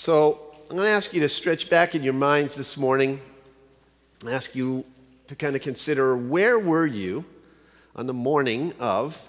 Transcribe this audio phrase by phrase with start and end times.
[0.00, 0.40] So
[0.70, 3.20] I'm going to ask you to stretch back in your minds this morning
[4.26, 4.86] ask you
[5.26, 7.22] to kind of consider where were you
[7.94, 9.28] on the morning of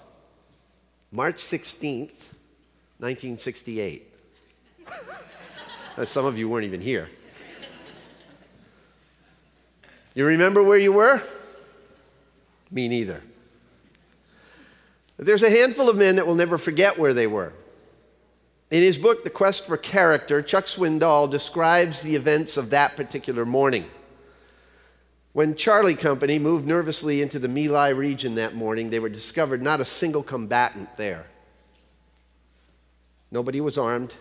[1.12, 2.30] March 16th,
[3.00, 4.14] 1968?
[5.98, 7.10] Uh, some of you weren't even here.
[10.14, 11.20] You remember where you were?
[12.70, 13.22] Me neither.
[15.18, 17.52] There's a handful of men that will never forget where they were.
[18.72, 23.44] In his book, The Quest for Character, Chuck Swindoll describes the events of that particular
[23.44, 23.84] morning.
[25.34, 29.62] When Charlie Company moved nervously into the My Lai region that morning, they were discovered
[29.62, 31.26] not a single combatant there.
[33.30, 34.14] Nobody was armed.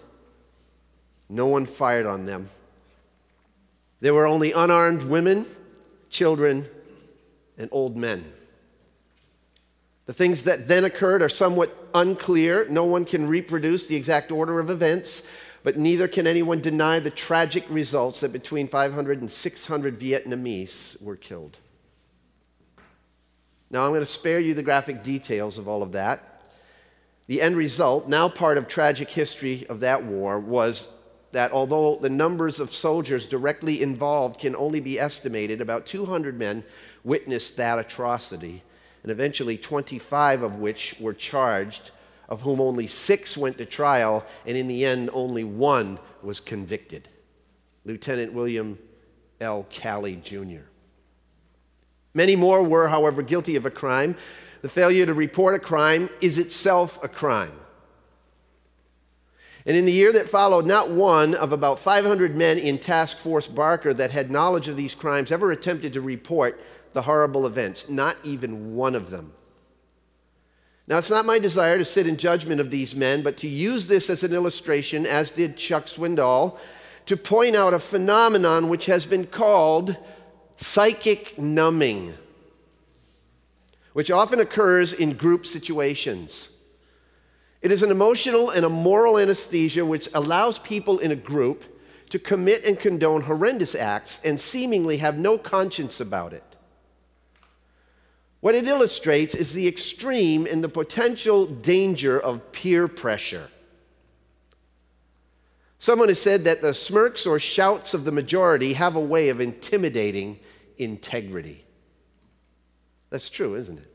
[1.29, 2.49] No one fired on them.
[4.01, 5.45] There were only unarmed women,
[6.09, 6.67] children,
[7.57, 8.25] and old men.
[10.07, 12.65] The things that then occurred are somewhat unclear.
[12.69, 15.27] No one can reproduce the exact order of events,
[15.63, 21.15] but neither can anyone deny the tragic results that between 500 and 600 Vietnamese were
[21.15, 21.59] killed.
[23.69, 26.43] Now, I'm going to spare you the graphic details of all of that.
[27.27, 30.87] The end result, now part of tragic history of that war, was
[31.31, 36.63] that although the numbers of soldiers directly involved can only be estimated, about 200 men
[37.03, 38.63] witnessed that atrocity
[39.03, 41.91] and eventually 25 of which were charged,
[42.29, 47.07] of whom only six went to trial, and in the end, only one was convicted
[47.83, 48.77] Lieutenant William
[49.39, 49.65] L.
[49.69, 50.65] Calley Jr.
[52.13, 54.15] Many more were, however, guilty of a crime.
[54.61, 57.53] The failure to report a crime is itself a crime.
[59.65, 63.47] And in the year that followed, not one of about 500 men in Task Force
[63.47, 66.59] Barker that had knowledge of these crimes ever attempted to report
[66.93, 69.33] the horrible events, not even one of them.
[70.87, 73.87] Now, it's not my desire to sit in judgment of these men, but to use
[73.87, 76.57] this as an illustration, as did Chuck Swindoll,
[77.05, 79.95] to point out a phenomenon which has been called
[80.57, 82.13] psychic numbing,
[83.93, 86.49] which often occurs in group situations.
[87.61, 91.63] It is an emotional and a moral anesthesia which allows people in a group
[92.09, 96.50] to commit and condone horrendous acts and seemingly have no conscience about it.
[98.41, 103.49] What it illustrates is the extreme and the potential danger of peer pressure.
[105.77, 109.39] Someone has said that the smirks or shouts of the majority have a way of
[109.39, 110.39] intimidating
[110.77, 111.63] integrity.
[113.09, 113.87] That's true, isn't it?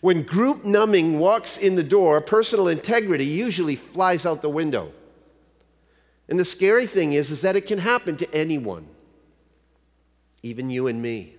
[0.00, 4.92] When group numbing walks in the door, personal integrity usually flies out the window.
[6.28, 8.86] And the scary thing is, is that it can happen to anyone,
[10.42, 11.36] even you and me.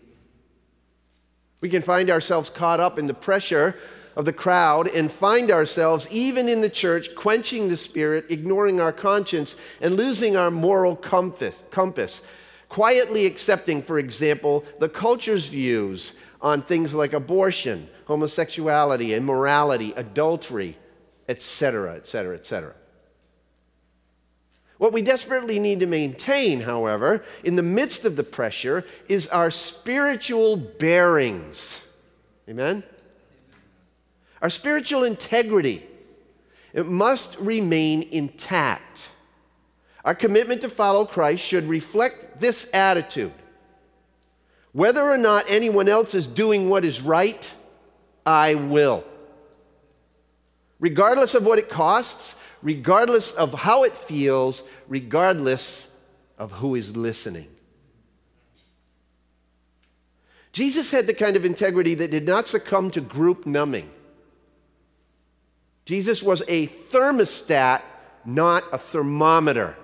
[1.66, 3.76] We can find ourselves caught up in the pressure
[4.16, 8.94] of the crowd and find ourselves, even in the church, quenching the spirit, ignoring our
[8.94, 12.22] conscience, and losing our moral compass.
[12.70, 20.78] Quietly accepting, for example, the culture's views on things like abortion, homosexuality, immorality, adultery,
[21.28, 22.76] etc., etc., etc.
[24.78, 29.50] What we desperately need to maintain, however, in the midst of the pressure, is our
[29.50, 31.82] spiritual bearings.
[32.50, 32.84] Amen?
[34.42, 35.84] Our spiritual integrity.
[36.74, 39.10] It must remain intact.
[40.04, 43.32] Our commitment to follow Christ should reflect this attitude.
[44.74, 47.54] Whether or not anyone else is doing what is right,
[48.26, 49.06] I will.
[50.80, 52.36] Regardless of what it costs,
[52.66, 55.96] regardless of how it feels, regardless
[56.40, 57.48] of who is listening.
[60.52, 63.88] Jesus had the kind of integrity that did not succumb to group numbing.
[65.86, 67.84] Jesus was a thermostat,
[68.26, 69.78] not a thermometer.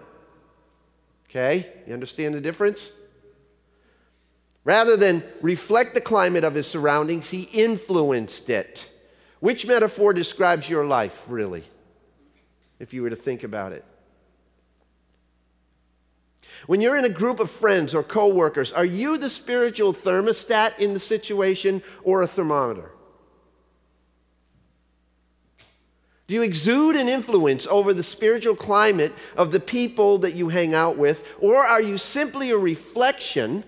[1.30, 1.68] Okay?
[1.86, 2.92] You understand the difference?
[4.64, 8.90] Rather than reflect the climate of his surroundings, he influenced it.
[9.40, 11.64] Which metaphor describes your life, really?
[12.82, 13.86] If you were to think about it.
[16.66, 20.94] When you're in a group of friends or coworkers, are you the spiritual thermostat in
[20.94, 22.92] the situation or a thermometer?
[26.28, 30.74] Do you exude an influence over the spiritual climate of the people that you hang
[30.74, 33.64] out with, or are you simply a reflection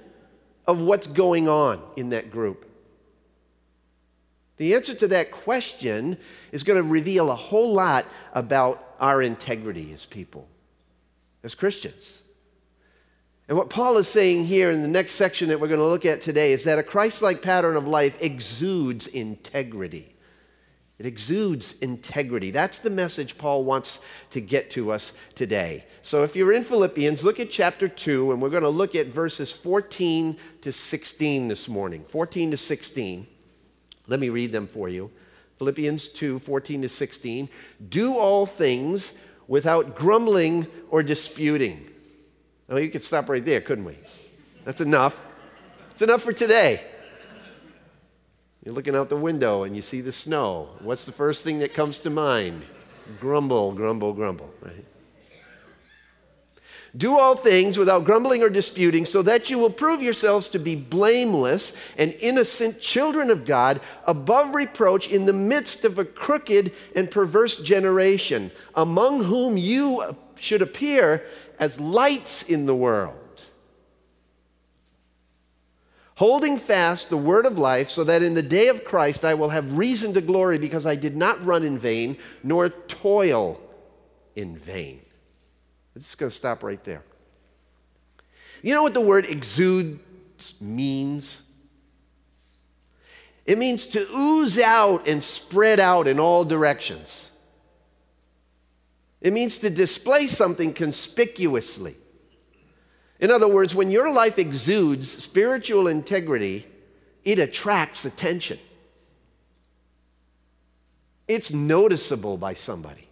[0.65, 2.72] of what's going on in that group?
[4.63, 6.15] The answer to that question
[6.53, 10.47] is going to reveal a whole lot about our integrity as people,
[11.43, 12.23] as Christians.
[13.49, 16.05] And what Paul is saying here in the next section that we're going to look
[16.05, 20.15] at today is that a Christ like pattern of life exudes integrity.
[20.97, 22.49] It exudes integrity.
[22.49, 23.99] That's the message Paul wants
[24.29, 25.83] to get to us today.
[26.03, 29.07] So if you're in Philippians, look at chapter 2, and we're going to look at
[29.07, 32.05] verses 14 to 16 this morning.
[32.07, 33.27] 14 to 16.
[34.07, 35.11] Let me read them for you.
[35.57, 37.49] Philippians 2, 14 to 16.
[37.89, 39.17] Do all things
[39.47, 41.89] without grumbling or disputing.
[42.69, 43.97] Oh, you could stop right there, couldn't we?
[44.65, 45.21] That's enough.
[45.91, 46.81] It's enough for today.
[48.65, 50.69] You're looking out the window and you see the snow.
[50.79, 52.63] What's the first thing that comes to mind?
[53.19, 54.85] Grumble, grumble, grumble, right?
[56.95, 60.75] Do all things without grumbling or disputing, so that you will prove yourselves to be
[60.75, 67.09] blameless and innocent children of God, above reproach in the midst of a crooked and
[67.09, 71.25] perverse generation, among whom you should appear
[71.59, 73.23] as lights in the world
[76.15, 79.49] holding fast the word of life, so that in the day of Christ I will
[79.49, 83.59] have reason to glory because I did not run in vain nor toil
[84.35, 85.02] in vain.
[85.95, 87.03] I'm just going to stop right there.
[88.61, 89.99] You know what the word exudes
[90.61, 91.43] means?
[93.45, 97.31] It means to ooze out and spread out in all directions.
[99.21, 101.95] It means to display something conspicuously.
[103.19, 106.67] In other words, when your life exudes spiritual integrity,
[107.23, 108.59] it attracts attention.
[111.27, 113.07] It's noticeable by somebody.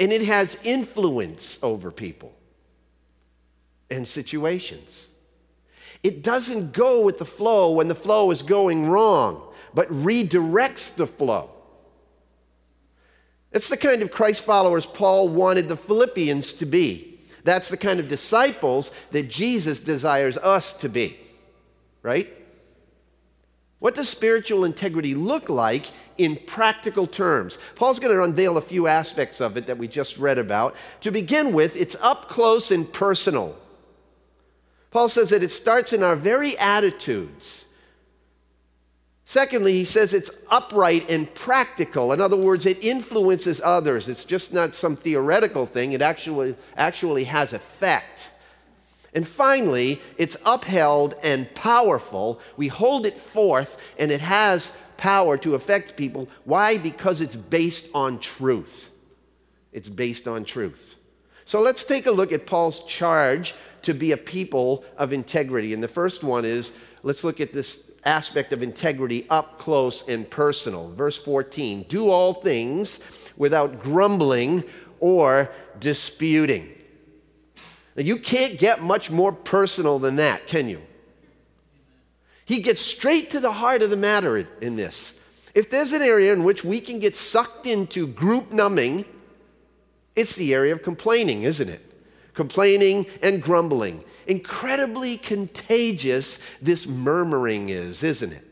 [0.00, 2.34] And it has influence over people
[3.90, 5.10] and situations.
[6.02, 9.42] It doesn't go with the flow when the flow is going wrong,
[9.74, 11.50] but redirects the flow.
[13.52, 17.18] It's the kind of Christ followers Paul wanted the Philippians to be.
[17.44, 21.16] That's the kind of disciples that Jesus desires us to be,
[22.02, 22.28] right?
[23.80, 25.86] What does spiritual integrity look like
[26.18, 27.58] in practical terms?
[27.74, 30.76] Paul's going to unveil a few aspects of it that we just read about.
[31.00, 33.56] To begin with, it's up close and personal.
[34.90, 37.66] Paul says that it starts in our very attitudes.
[39.24, 42.12] Secondly, he says it's upright and practical.
[42.12, 44.08] In other words, it influences others.
[44.08, 48.29] It's just not some theoretical thing, it actually, actually has effect.
[49.14, 52.40] And finally, it's upheld and powerful.
[52.56, 56.28] We hold it forth, and it has power to affect people.
[56.44, 56.78] Why?
[56.78, 58.90] Because it's based on truth.
[59.72, 60.96] It's based on truth.
[61.44, 65.74] So let's take a look at Paul's charge to be a people of integrity.
[65.74, 70.28] And the first one is let's look at this aspect of integrity up close and
[70.28, 70.92] personal.
[70.92, 73.00] Verse 14 do all things
[73.36, 74.62] without grumbling
[75.00, 76.70] or disputing.
[77.96, 80.82] Now, you can't get much more personal than that, can you?
[82.44, 85.18] He gets straight to the heart of the matter in this.
[85.54, 89.04] If there's an area in which we can get sucked into group numbing,
[90.16, 91.80] it's the area of complaining, isn't it?
[92.34, 98.46] Complaining and grumbling incredibly contagious this murmuring is, isn't it?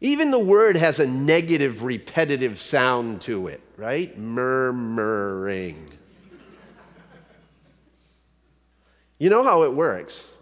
[0.00, 4.16] Even the word has a negative, repetitive sound to it, right?
[4.16, 5.88] Murmuring.
[9.18, 10.34] You know how it works.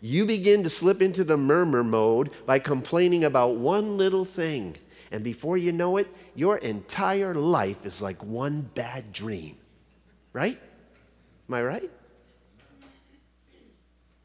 [0.00, 4.76] You begin to slip into the murmur mode by complaining about one little thing.
[5.10, 9.56] And before you know it, your entire life is like one bad dream,
[10.32, 10.58] right?
[11.48, 11.90] Am I right?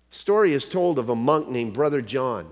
[0.09, 2.51] Story is told of a monk named Brother John.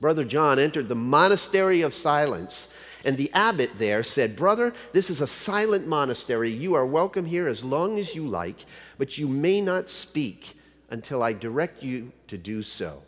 [0.00, 2.72] Brother John entered the monastery of silence,
[3.04, 6.50] and the abbot there said, Brother, this is a silent monastery.
[6.50, 8.64] You are welcome here as long as you like,
[8.96, 10.54] but you may not speak
[10.90, 13.02] until I direct you to do so.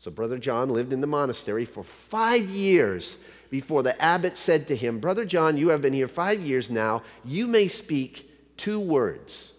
[0.00, 3.18] So, Brother John lived in the monastery for five years
[3.50, 7.02] before the abbot said to him, Brother John, you have been here five years now.
[7.24, 9.52] You may speak two words.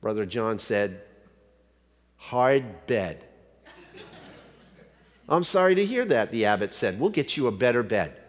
[0.00, 1.00] Brother John said,
[2.16, 3.26] hard bed.
[5.28, 7.00] I'm sorry to hear that, the abbot said.
[7.00, 8.20] We'll get you a better bed.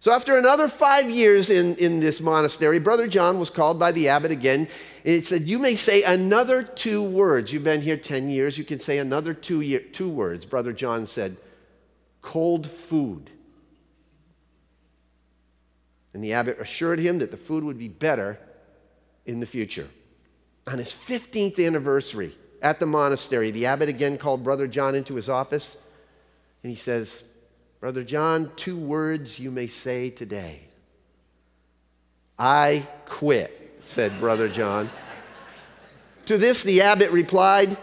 [0.00, 4.08] So, after another five years in, in this monastery, Brother John was called by the
[4.08, 4.66] abbot again.
[5.04, 7.52] And it said, You may say another two words.
[7.52, 10.46] You've been here 10 years, you can say another two, year, two words.
[10.46, 11.36] Brother John said,
[12.22, 13.30] Cold food.
[16.14, 18.38] And the abbot assured him that the food would be better
[19.26, 19.88] in the future.
[20.66, 25.28] On his 15th anniversary at the monastery, the abbot again called Brother John into his
[25.28, 25.76] office
[26.62, 27.24] and he says,
[27.80, 30.60] Brother John, two words you may say today.
[32.38, 34.90] I quit, said Brother John.
[36.26, 37.78] to this, the abbot replied,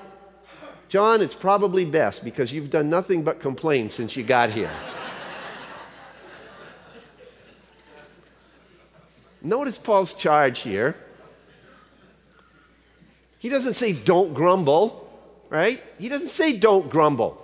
[0.88, 4.70] John, it's probably best because you've done nothing but complain since you got here.
[9.42, 10.96] Notice Paul's charge here.
[13.39, 15.10] He doesn't say don't grumble,
[15.50, 15.82] right?
[15.98, 17.44] He doesn't say don't grumble.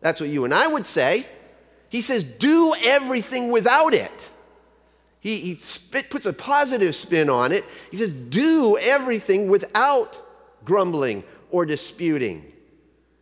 [0.00, 1.26] That's what you and I would say.
[1.94, 4.28] He says do everything without it.
[5.20, 7.64] He, he spit, puts a positive spin on it.
[7.92, 10.18] He says do everything without
[10.64, 11.22] grumbling
[11.52, 12.52] or disputing.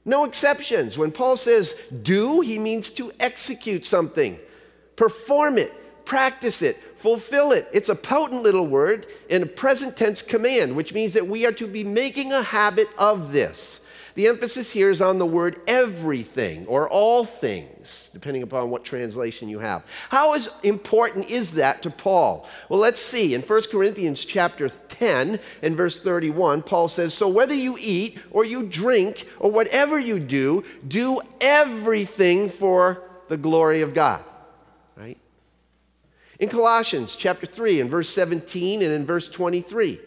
[0.07, 0.97] No exceptions.
[0.97, 4.39] When Paul says do, he means to execute something,
[4.97, 7.69] perform it, practice it, fulfill it.
[7.75, 11.53] It's a potent little word in a present tense command, which means that we are
[11.53, 13.82] to be making a habit of this.
[14.15, 19.49] The emphasis here is on the word everything or all things, depending upon what translation
[19.49, 19.85] you have.
[20.11, 22.49] How is important is that to Paul?
[22.69, 23.35] Well, let's see.
[23.35, 28.45] In 1 Corinthians chapter 10 and verse 31, Paul says, "So whether you eat or
[28.45, 34.23] you drink or whatever you do, do everything for the glory of God."
[34.95, 35.17] Right?
[36.39, 40.01] In Colossians chapter 3 and verse 17 and in verse 23,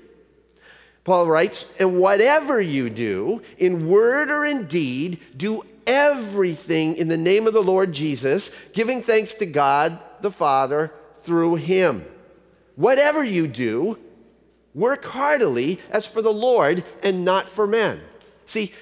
[1.05, 7.15] Paul writes, And whatever you do, in word or in deed, do everything in the
[7.15, 12.03] name of the Lord Jesus, giving thanks to God the Father through him.
[12.75, 13.97] Whatever you do,
[14.74, 18.01] work heartily as for the Lord and not for men.
[18.45, 18.74] See,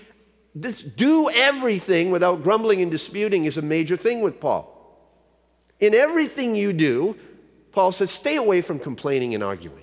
[0.55, 4.69] this do everything without grumbling and disputing is a major thing with Paul.
[5.79, 7.17] In everything you do,
[7.73, 9.82] Paul says, stay away from complaining and arguing.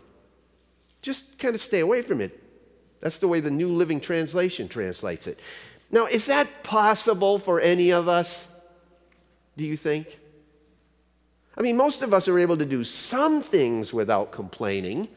[1.02, 2.42] Just kind of stay away from it.
[3.00, 5.38] That's the way the New Living Translation translates it.
[5.90, 8.46] Now, is that possible for any of us?
[9.56, 10.18] Do you think?
[11.56, 15.08] I mean, most of us are able to do some things without complaining.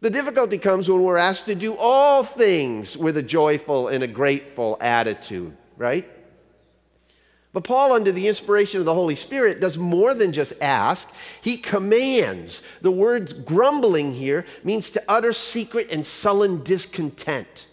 [0.00, 4.06] The difficulty comes when we're asked to do all things with a joyful and a
[4.06, 6.08] grateful attitude, right?
[7.52, 11.12] But Paul, under the inspiration of the Holy Spirit, does more than just ask.
[11.40, 12.62] He commands.
[12.80, 17.66] The word grumbling here means to utter secret and sullen discontent.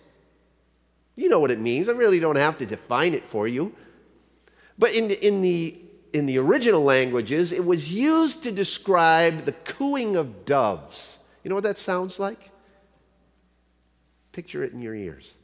[1.15, 1.89] You know what it means.
[1.89, 3.75] I really don't have to define it for you.
[4.79, 5.75] But in the, in the,
[6.13, 11.17] in the original languages, it was used to describe the cooing of doves.
[11.43, 12.49] You know what that sounds like?
[14.31, 15.35] Picture it in your ears.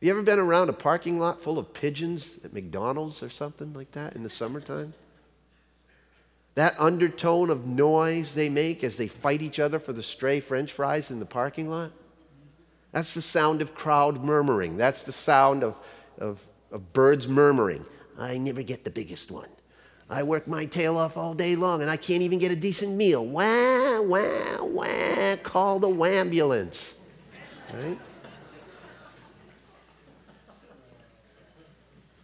[0.00, 3.92] You ever been around a parking lot full of pigeons at McDonald's or something like
[3.92, 4.94] that in the summertime?
[6.54, 10.72] That undertone of noise they make as they fight each other for the stray french
[10.72, 11.92] fries in the parking lot?
[12.92, 14.78] That's the sound of crowd murmuring.
[14.78, 15.76] That's the sound of,
[16.18, 16.42] of,
[16.72, 17.84] of birds murmuring.
[18.18, 19.48] I never get the biggest one.
[20.08, 22.96] I work my tail off all day long and I can't even get a decent
[22.96, 23.24] meal.
[23.24, 25.36] Wah, wah, wah.
[25.42, 26.98] Call the ambulance.
[27.72, 27.98] Right?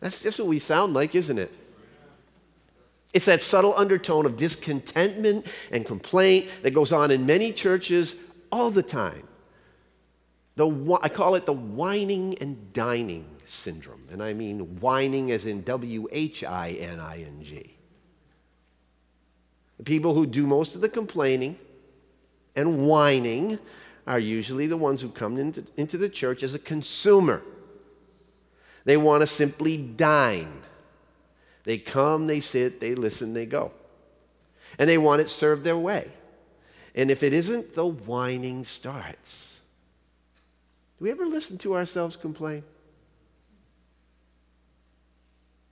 [0.01, 1.53] That's just what we sound like, isn't it?
[3.15, 8.17] It's that subtle undertone of discontentment and complaint that goes on in many churches
[8.53, 9.27] all the time.
[10.57, 14.03] The, I call it the whining and dining syndrome.
[14.11, 17.75] And I mean whining as in W H I N I N G.
[19.79, 21.59] The people who do most of the complaining
[22.55, 23.59] and whining
[24.07, 27.43] are usually the ones who come into, into the church as a consumer.
[28.87, 30.63] They want to simply dine.
[31.65, 33.73] They come, they sit, they listen, they go.
[34.79, 36.09] And they want it served their way.
[36.95, 39.61] And if it isn't, the whining starts.
[40.99, 42.63] Do we ever listen to ourselves complain?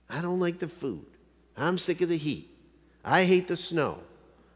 [0.09, 1.05] I don't like the food.
[1.57, 2.49] I'm sick of the heat.
[3.03, 3.99] I hate the snow.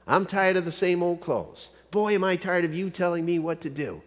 [0.05, 1.71] I'm tired of the same old clothes.
[1.91, 4.01] Boy, am I tired of you telling me what to do.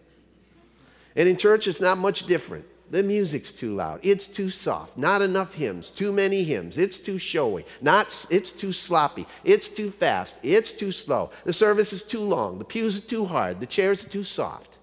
[1.17, 2.67] And in church, it's not much different.
[2.93, 4.01] The music's too loud.
[4.03, 4.99] It's too soft.
[4.99, 5.89] Not enough hymns.
[5.89, 6.77] Too many hymns.
[6.77, 7.65] It's too showy.
[7.81, 9.27] Not, it's too sloppy.
[9.45, 10.37] It's too fast.
[10.43, 11.31] It's too slow.
[11.45, 12.59] The service is too long.
[12.59, 13.61] The pews are too hard.
[13.61, 14.77] The chairs are too soft.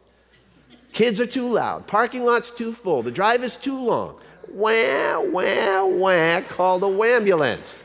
[0.91, 1.85] Kids are too loud.
[1.85, 3.03] Parking lot's too full.
[3.03, 4.19] The drive is too long.
[4.51, 6.41] Wah, wah, wah.
[6.49, 7.83] Call the ambulance.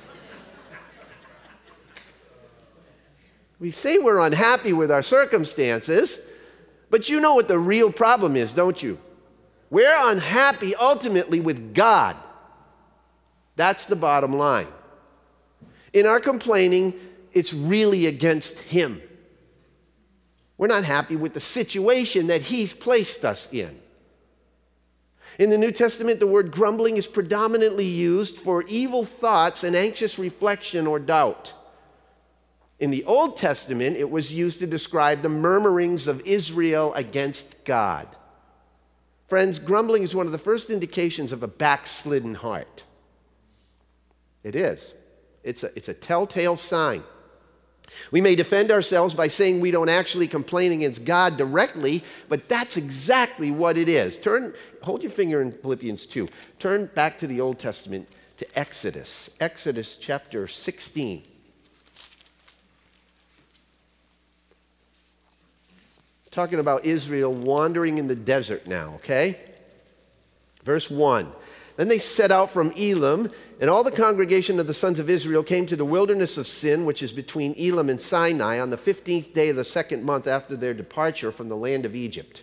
[3.61, 6.19] We say we're unhappy with our circumstances,
[6.88, 8.99] but you know what the real problem is, don't you?
[9.75, 12.14] We're unhappy ultimately with God.
[13.57, 14.69] That's the bottom line.
[15.93, 16.95] In our complaining,
[17.33, 19.02] it's really against Him.
[20.59, 23.76] We're not happy with the situation that He's placed us in.
[25.40, 30.21] In the New Testament, the word grumbling is predominantly used for evil thoughts and anxious
[30.21, 31.52] reflection or doubt.
[32.78, 38.07] In the Old Testament, it was used to describe the murmurings of Israel against God.
[39.35, 42.85] Friends, grumbling is one of the first indications of a backslidden heart.
[44.45, 44.95] It is.
[45.43, 47.03] It's a, it's a telltale sign.
[48.12, 52.76] We may defend ourselves by saying we don't actually complain against God directly, but that's
[52.76, 54.17] exactly what it is.
[54.19, 56.29] Turn, hold your finger in Philippians 2.
[56.61, 61.25] Turn back to the Old Testament to Exodus, Exodus chapter 16.
[66.35, 69.37] Talking about Israel wandering in the desert now, okay?
[70.64, 71.31] Verse 1.
[71.76, 75.45] Then they set out from Elim, and all the congregation of the sons of Israel
[75.45, 79.33] came to the wilderness of Sin, which is between Elim and Sinai, on the 15th
[79.33, 82.43] day of the second month after their departure from the land of Egypt.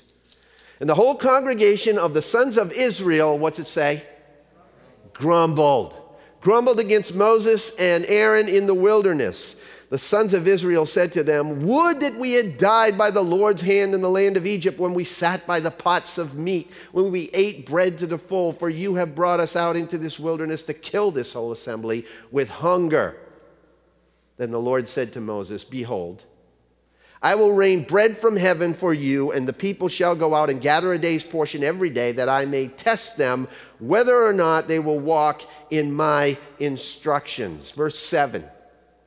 [0.79, 4.03] And the whole congregation of the sons of Israel, what's it say?
[5.11, 5.93] Grumbled.
[6.39, 9.60] Grumbled against Moses and Aaron in the wilderness
[9.91, 13.61] the sons of Israel said to them, Would that we had died by the Lord's
[13.61, 17.11] hand in the land of Egypt when we sat by the pots of meat, when
[17.11, 20.63] we ate bread to the full, for you have brought us out into this wilderness
[20.63, 23.17] to kill this whole assembly with hunger.
[24.37, 26.23] Then the Lord said to Moses, Behold,
[27.21, 30.61] I will rain bread from heaven for you, and the people shall go out and
[30.61, 33.45] gather a day's portion every day, that I may test them
[33.79, 37.71] whether or not they will walk in my instructions.
[37.71, 38.45] Verse 7.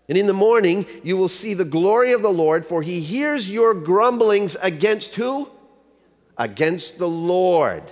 [0.08, 3.50] And in the morning you will see the glory of the Lord, for he hears
[3.50, 5.49] your grumblings against who?
[6.37, 7.82] Against the Lord.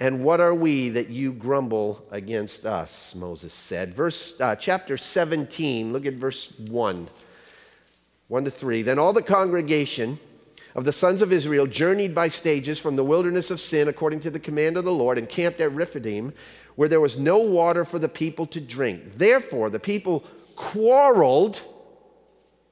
[0.00, 3.14] And what are we that you grumble against us?
[3.14, 3.94] Moses said.
[3.94, 7.08] Verse uh, chapter 17, look at verse 1.
[8.28, 8.82] 1 to 3.
[8.82, 10.18] Then all the congregation
[10.74, 14.30] of the sons of Israel journeyed by stages from the wilderness of sin according to
[14.30, 16.32] the command of the Lord and camped at Rephidim
[16.80, 19.02] where there was no water for the people to drink.
[19.18, 20.24] Therefore, the people
[20.56, 21.60] quarreled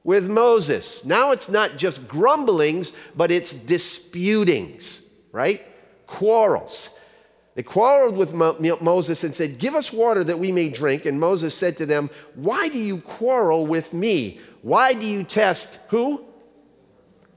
[0.02, 1.04] with Moses.
[1.04, 5.60] Now it's not just grumblings, but it's disputings, right?
[6.06, 6.88] Quarrels.
[7.54, 11.04] They quarreled with Mo- Moses and said, Give us water that we may drink.
[11.04, 14.40] And Moses said to them, Why do you quarrel with me?
[14.62, 16.24] Why do you test who?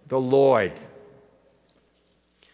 [0.07, 0.71] The Lord.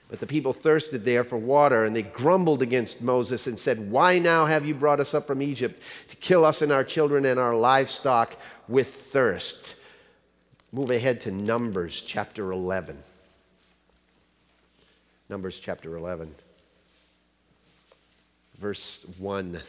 [0.10, 4.20] But the people thirsted there for water, and they grumbled against Moses and said, Why
[4.20, 7.40] now have you brought us up from Egypt to kill us and our children and
[7.40, 8.36] our livestock
[8.70, 9.76] with thirst?
[10.72, 12.98] Move ahead to Numbers chapter 11.
[15.30, 16.34] Numbers chapter 11,
[18.58, 19.60] verse 1.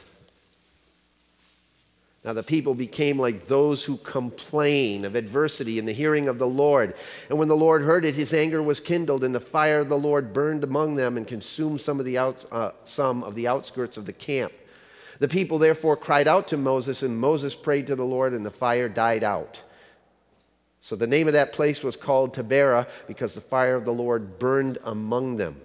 [2.29, 6.47] Now the people became like those who complain of adversity in the hearing of the
[6.47, 6.93] Lord.
[7.31, 9.97] And when the Lord heard it, his anger was kindled, and the fire of the
[9.97, 13.97] Lord burned among them and consumed some of the, out, uh, some of the outskirts
[13.97, 14.53] of the camp.
[15.21, 18.51] The people therefore cried out to Moses, and Moses prayed to the Lord, and the
[18.51, 19.63] fire died out.
[20.83, 24.39] So the name of that place was called Taberah, because the fire of the Lord
[24.39, 25.63] burned among them.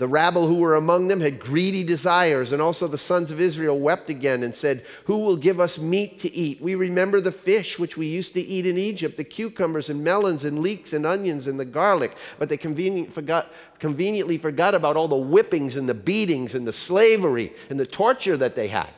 [0.00, 3.78] The rabble who were among them had greedy desires, and also the sons of Israel
[3.78, 6.58] wept again and said, Who will give us meat to eat?
[6.58, 10.46] We remember the fish which we used to eat in Egypt, the cucumbers and melons
[10.46, 12.16] and leeks and onions and the garlic.
[12.38, 16.72] But they convenient forgot, conveniently forgot about all the whippings and the beatings and the
[16.72, 18.88] slavery and the torture that they had.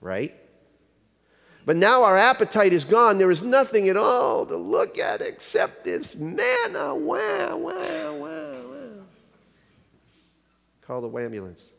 [0.00, 0.34] Right?
[1.64, 3.18] But now our appetite is gone.
[3.18, 6.92] There is nothing at all to look at except this manna.
[6.92, 8.35] Wow, wow, wow.
[10.86, 11.70] Call the ambulance.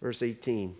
[0.00, 0.74] Verse 18.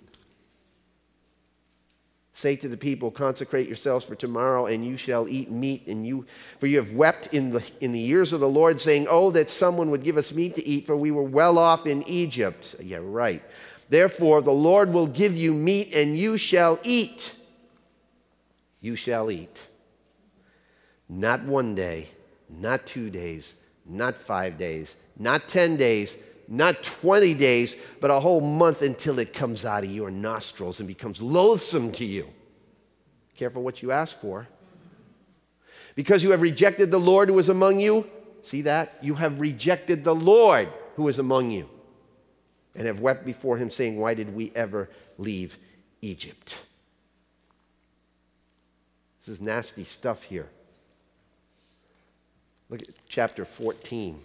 [2.32, 5.86] Say to the people, consecrate yourselves for tomorrow, and you shall eat meat.
[5.86, 6.26] And you,
[6.58, 9.48] for you have wept in the, in the ears of the Lord, saying, Oh, that
[9.50, 12.74] someone would give us meat to eat, for we were well off in Egypt.
[12.82, 13.42] Yeah, right.
[13.88, 17.36] Therefore, the Lord will give you meat, and you shall eat.
[18.80, 19.68] You shall eat.
[21.08, 22.08] Not one day,
[22.48, 28.40] not two days, not five days, not 10 days, not 20 days, but a whole
[28.40, 32.28] month until it comes out of your nostrils and becomes loathsome to you.
[33.36, 34.46] Careful what you ask for.
[35.94, 38.06] Because you have rejected the Lord who is among you,
[38.42, 38.98] see that?
[39.00, 41.68] You have rejected the Lord who is among you
[42.74, 45.58] and have wept before him, saying, Why did we ever leave
[46.02, 46.58] Egypt?
[49.18, 50.48] This is nasty stuff here.
[52.74, 54.18] Look at chapter 14.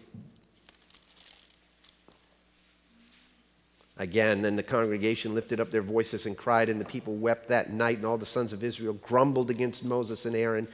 [3.99, 7.71] Again, then the congregation lifted up their voices and cried, and the people wept that
[7.71, 10.67] night, and all the sons of Israel grumbled against Moses and Aaron.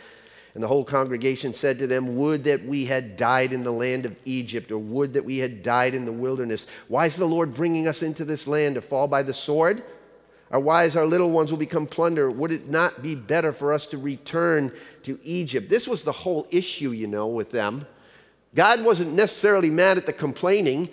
[0.54, 4.06] And the whole congregation said to them, Would that we had died in the land
[4.06, 6.68] of Egypt, or would that we had died in the wilderness.
[6.88, 9.84] Why is the Lord bringing us into this land to fall by the sword?
[10.52, 12.30] Our wives, our little ones will become plunder.
[12.30, 14.72] Would it not be better for us to return
[15.04, 15.70] to Egypt?
[15.70, 17.86] This was the whole issue, you know, with them.
[18.54, 20.90] God wasn't necessarily mad at the complaining.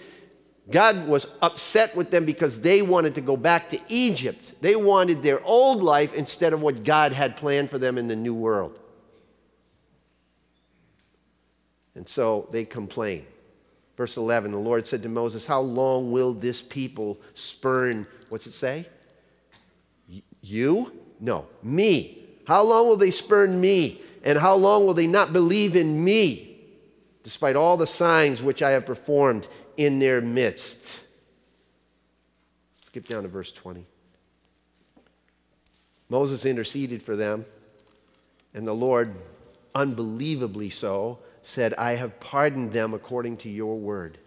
[0.71, 4.55] God was upset with them because they wanted to go back to Egypt.
[4.61, 8.17] They wanted their old life instead of what God had planned for them in the
[8.17, 8.79] new world.
[11.95, 13.27] And so they complain.
[13.97, 18.55] Verse 11 The Lord said to Moses, How long will this people spurn, what's it
[18.55, 18.87] say?
[20.43, 20.93] You?
[21.21, 22.19] No, me.
[22.47, 24.03] How long will they spurn me?
[24.25, 26.57] And how long will they not believe in me,
[27.23, 31.01] despite all the signs which I have performed in their midst?
[32.75, 33.87] Skip down to verse 20.
[36.09, 37.47] Moses interceded for them,
[38.53, 39.15] and the Lord,
[39.75, 44.19] unbelievably so, said, I have pardoned them according to your word.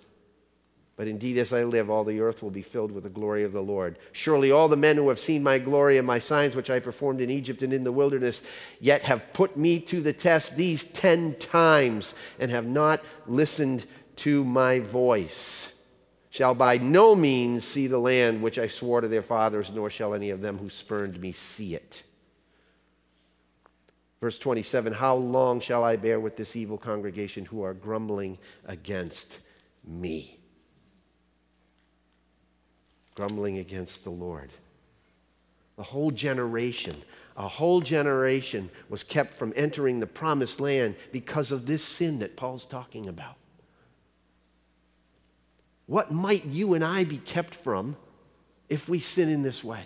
[0.97, 3.51] But indeed, as I live, all the earth will be filled with the glory of
[3.51, 3.97] the Lord.
[4.13, 7.19] Surely all the men who have seen my glory and my signs, which I performed
[7.19, 8.43] in Egypt and in the wilderness,
[8.79, 13.86] yet have put me to the test these ten times and have not listened
[14.17, 15.73] to my voice,
[16.29, 20.13] shall by no means see the land which I swore to their fathers, nor shall
[20.13, 22.03] any of them who spurned me see it.
[24.21, 29.39] Verse 27 How long shall I bear with this evil congregation who are grumbling against
[29.84, 30.39] me?
[33.15, 34.51] Grumbling against the Lord.
[35.78, 36.95] The whole generation,
[37.36, 42.36] a whole generation was kept from entering the promised land because of this sin that
[42.36, 43.36] Paul's talking about.
[45.88, 47.95] What might you and I be kept from
[48.69, 49.84] if we sin in this way?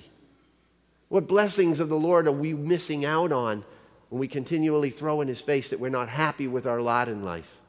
[1.10, 3.66] What blessings of the Lord are we missing out on
[4.10, 7.24] when we continually throw in his face that we're not happy with our lot in
[7.24, 7.60] life?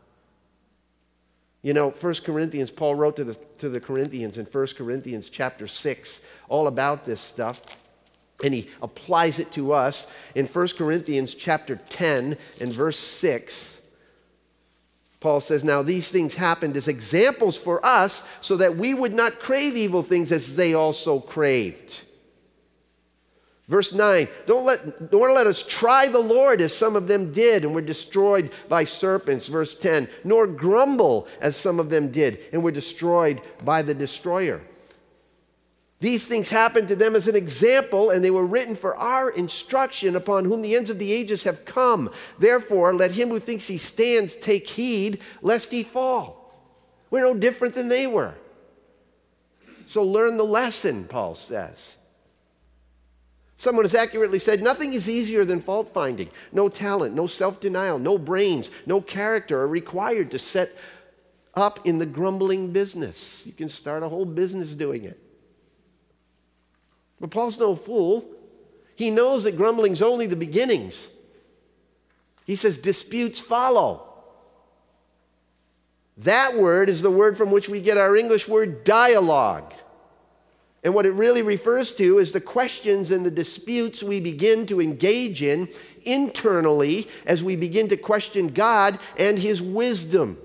[1.62, 5.66] You know, 1 Corinthians, Paul wrote to the, to the Corinthians in 1 Corinthians chapter
[5.66, 7.76] 6 all about this stuff.
[8.42, 13.82] And he applies it to us in 1 Corinthians chapter 10 and verse 6.
[15.20, 19.38] Paul says, Now these things happened as examples for us so that we would not
[19.40, 22.04] crave evil things as they also craved.
[23.70, 27.64] Verse 9, don't let, don't let us try the Lord as some of them did
[27.64, 29.46] and were destroyed by serpents.
[29.46, 34.60] Verse 10, nor grumble as some of them did and were destroyed by the destroyer.
[36.00, 40.16] These things happened to them as an example, and they were written for our instruction,
[40.16, 42.10] upon whom the ends of the ages have come.
[42.40, 46.58] Therefore, let him who thinks he stands take heed, lest he fall.
[47.08, 48.34] We're no different than they were.
[49.86, 51.98] So learn the lesson, Paul says.
[53.60, 56.30] Someone has accurately said nothing is easier than fault finding.
[56.50, 60.74] No talent, no self denial, no brains, no character are required to set
[61.52, 63.46] up in the grumbling business.
[63.46, 65.20] You can start a whole business doing it.
[67.20, 68.24] But Paul's no fool.
[68.96, 71.10] He knows that grumbling's only the beginnings.
[72.46, 74.10] He says disputes follow.
[76.16, 79.74] That word is the word from which we get our English word dialogue.
[80.82, 84.80] And what it really refers to is the questions and the disputes we begin to
[84.80, 85.68] engage in
[86.04, 90.38] internally as we begin to question God and His wisdom.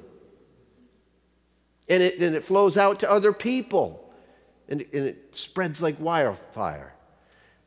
[1.88, 4.12] And it, and it flows out to other people,
[4.67, 6.93] and, and it spreads like wildfire.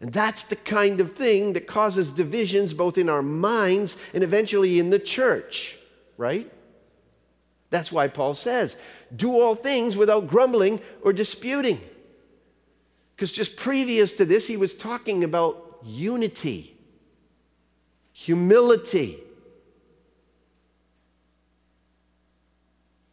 [0.01, 4.79] And that's the kind of thing that causes divisions both in our minds and eventually
[4.79, 5.79] in the church,
[6.17, 6.51] right?
[7.71, 8.77] That's why Paul says,
[9.15, 11.81] do all things without grumbling or disputing.
[13.19, 16.73] Because just previous to this, he was talking about unity,
[18.13, 19.19] humility.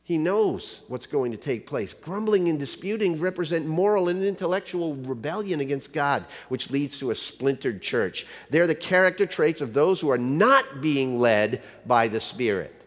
[0.04, 1.96] He knows what's going to take place.
[1.96, 7.82] Grumbling and disputing represent moral and intellectual rebellion against God, which leads to a splintered
[7.82, 8.28] church.
[8.52, 12.80] They're the character traits of those who are not being led by the Spirit.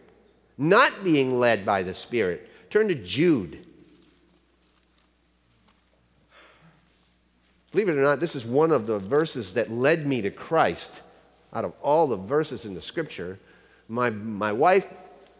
[0.57, 2.49] Not being led by the Spirit.
[2.69, 3.67] Turn to Jude.
[7.71, 11.01] Believe it or not, this is one of the verses that led me to Christ.
[11.53, 13.39] Out of all the verses in the scripture,
[13.87, 14.91] my, my wife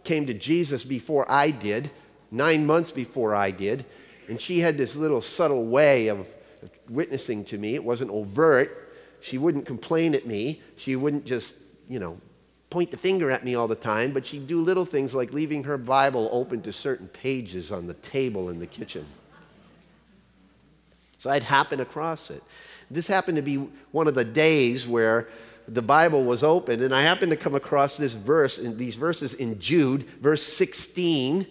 [0.04, 1.92] came to Jesus before I did,
[2.32, 3.86] nine months before I did,
[4.28, 6.28] and she had this little subtle way of
[6.90, 7.76] witnessing to me.
[7.76, 8.94] It wasn't overt.
[9.22, 10.62] She wouldn't complain at me.
[10.78, 11.56] She wouldn't just,
[11.88, 12.20] you know,
[12.70, 15.64] point the finger at me all the time, but she'd do little things like leaving
[15.64, 19.06] her Bible open to certain pages on the table in the kitchen.
[21.20, 22.42] So I'd happen across it.
[22.90, 23.58] This happened to be
[23.92, 25.28] one of the days where
[25.68, 29.34] the Bible was open, and I happened to come across this verse, in these verses
[29.34, 31.46] in Jude, verse 16.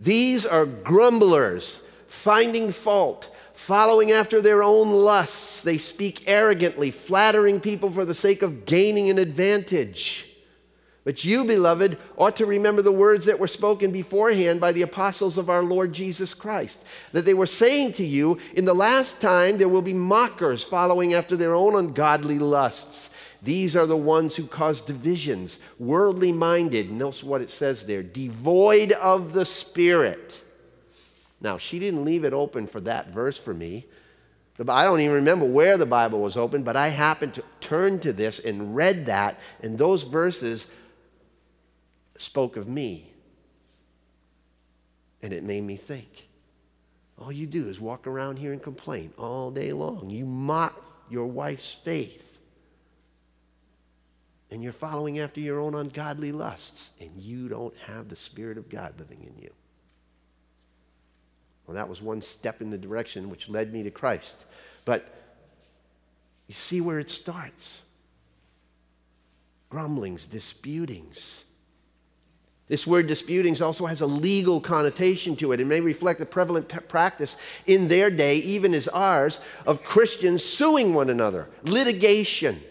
[0.00, 5.60] These are grumblers, finding fault, following after their own lusts.
[5.60, 10.29] They speak arrogantly, flattering people for the sake of gaining an advantage.
[11.02, 15.38] But you, beloved, ought to remember the words that were spoken beforehand by the apostles
[15.38, 19.56] of our Lord Jesus Christ, that they were saying to you, In the last time
[19.56, 23.10] there will be mockers following after their own ungodly lusts.
[23.42, 26.90] These are the ones who cause divisions, worldly minded.
[26.90, 30.42] Notice what it says there devoid of the Spirit.
[31.40, 33.86] Now, she didn't leave it open for that verse for me.
[34.68, 38.12] I don't even remember where the Bible was open, but I happened to turn to
[38.12, 40.66] this and read that, and those verses
[42.20, 43.12] spoke of me.
[45.22, 46.28] And it made me think.
[47.18, 50.08] All you do is walk around here and complain all day long.
[50.08, 52.38] You mock your wife's faith.
[54.50, 58.68] And you're following after your own ungodly lusts, and you don't have the Spirit of
[58.68, 59.50] God living in you.
[61.66, 64.44] Well, that was one step in the direction which led me to Christ.
[64.84, 65.04] But
[66.48, 67.84] you see where it starts
[69.68, 71.44] grumblings, disputings
[72.70, 75.60] this word disputings also has a legal connotation to it.
[75.60, 80.44] It may reflect the prevalent p- practice in their day, even as ours, of Christians
[80.44, 82.62] suing one another, litigation.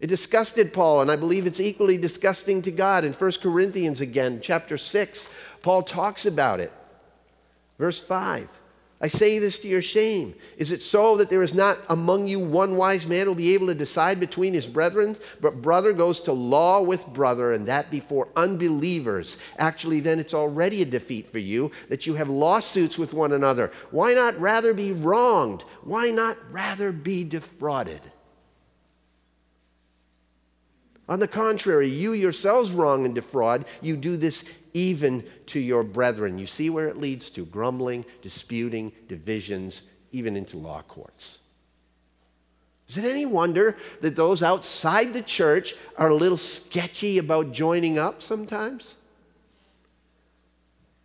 [0.00, 3.04] It disgusted Paul, and I believe it's equally disgusting to God.
[3.04, 5.28] In 1 Corinthians, again, chapter 6,
[5.60, 6.72] Paul talks about it.
[7.78, 8.48] Verse 5
[9.00, 10.34] I say this to your shame.
[10.56, 13.52] Is it so that there is not among you one wise man who will be
[13.52, 15.16] able to decide between his brethren?
[15.40, 19.36] But brother goes to law with brother, and that before unbelievers.
[19.58, 23.70] Actually, then it's already a defeat for you that you have lawsuits with one another.
[23.90, 25.62] Why not rather be wronged?
[25.82, 28.00] Why not rather be defrauded?
[31.08, 33.66] On the contrary, you yourselves wrong and defraud.
[33.82, 36.38] You do this even to your brethren.
[36.38, 41.40] You see where it leads to grumbling, disputing, divisions, even into law courts.
[42.88, 47.98] Is it any wonder that those outside the church are a little sketchy about joining
[47.98, 48.96] up sometimes?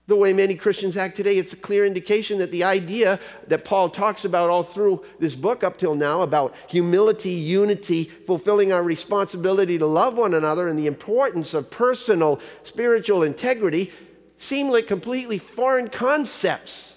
[0.09, 3.89] The way many Christians act today, it's a clear indication that the idea that Paul
[3.89, 9.77] talks about all through this book up till now about humility, unity, fulfilling our responsibility
[9.77, 13.93] to love one another, and the importance of personal spiritual integrity
[14.37, 16.95] seem like completely foreign concepts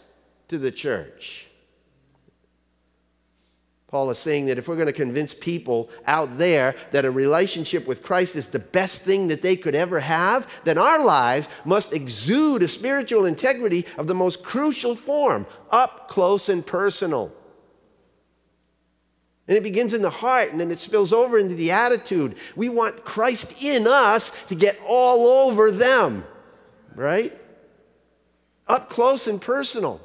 [0.48, 1.48] to the church.
[3.92, 7.86] Paul is saying that if we're going to convince people out there that a relationship
[7.86, 11.92] with Christ is the best thing that they could ever have, then our lives must
[11.92, 17.30] exude a spiritual integrity of the most crucial form, up close and personal.
[19.46, 22.36] And it begins in the heart and then it spills over into the attitude.
[22.56, 26.24] We want Christ in us to get all over them,
[26.94, 27.38] right?
[28.66, 30.00] Up close and personal.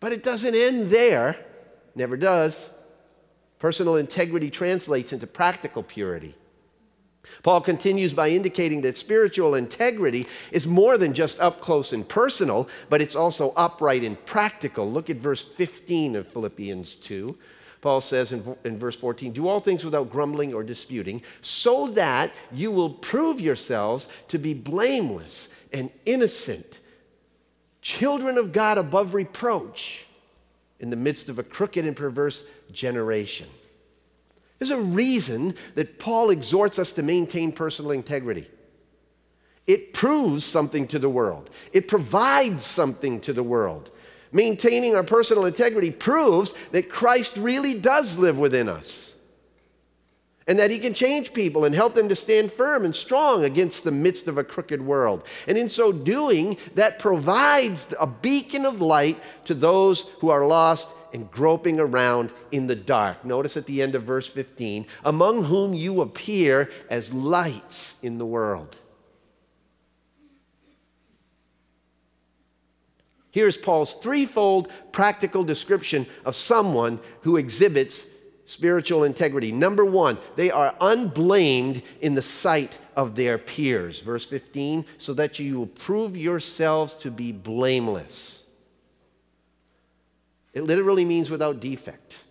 [0.00, 1.46] But it doesn't end there.
[1.94, 2.70] Never does.
[3.58, 6.34] Personal integrity translates into practical purity.
[7.42, 12.68] Paul continues by indicating that spiritual integrity is more than just up close and personal,
[12.88, 14.90] but it's also upright and practical.
[14.90, 17.36] Look at verse 15 of Philippians 2.
[17.82, 22.30] Paul says in, in, verse 14, Do all things without grumbling or disputing, so that
[22.52, 26.80] you will prove yourselves to be blameless and innocent,
[27.80, 30.06] children of God above reproach
[30.80, 33.46] in the midst of a crooked and perverse generation.
[34.58, 38.46] There's a reason that Paul exhorts us to maintain personal integrity.
[39.66, 43.90] It proves something to the world, it provides something to the world.
[44.32, 49.09] Maintaining our personal integrity proves that Christ really does live within us
[50.50, 53.84] and that he can change people and help them to stand firm and strong against
[53.84, 55.22] the midst of a crooked world.
[55.46, 60.88] And in so doing, that provides a beacon of light to those who are lost
[61.14, 63.24] and groping around in the dark.
[63.24, 68.26] Notice at the end of verse 15, among whom you appear as lights in the
[68.26, 68.76] world.
[73.30, 78.08] Here's Paul's threefold practical description of someone who exhibits
[78.50, 79.52] spiritual integrity.
[79.52, 84.00] Number one, they are unblamed in the sight of their peers.
[84.00, 88.42] Verse 15, so that you will prove yourselves to be blameless.
[90.52, 92.24] It literally means without defect.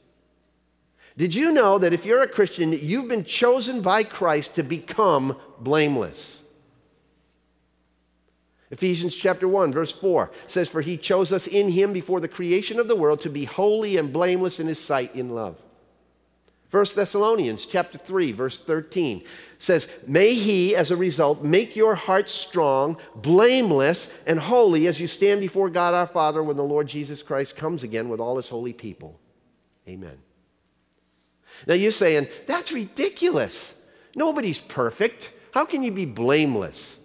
[1.16, 5.38] Did you know that if you're a Christian, you've been chosen by Christ to become
[5.62, 6.44] blameless?
[8.72, 12.78] Ephesians chapter 1 verse 4 says for he chose us in him before the creation
[12.78, 15.60] of the world to be holy and blameless in his sight in love.
[16.72, 19.24] 1 Thessalonians chapter 3 verse 13
[19.58, 25.08] says, "May he as a result make your hearts strong, blameless and holy as you
[25.08, 28.50] stand before God our Father when the Lord Jesus Christ comes again with all his
[28.50, 29.20] holy people."
[29.88, 30.20] Amen.
[31.66, 33.74] Now you're saying, "That's ridiculous."
[34.16, 35.32] Nobody's perfect.
[35.52, 37.00] How can you be blameless?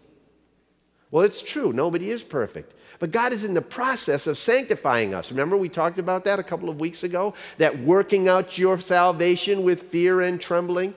[1.10, 2.74] Well, it's true, nobody is perfect.
[3.04, 5.30] But God is in the process of sanctifying us.
[5.30, 7.34] Remember, we talked about that a couple of weeks ago?
[7.58, 10.94] That working out your salvation with fear and trembling?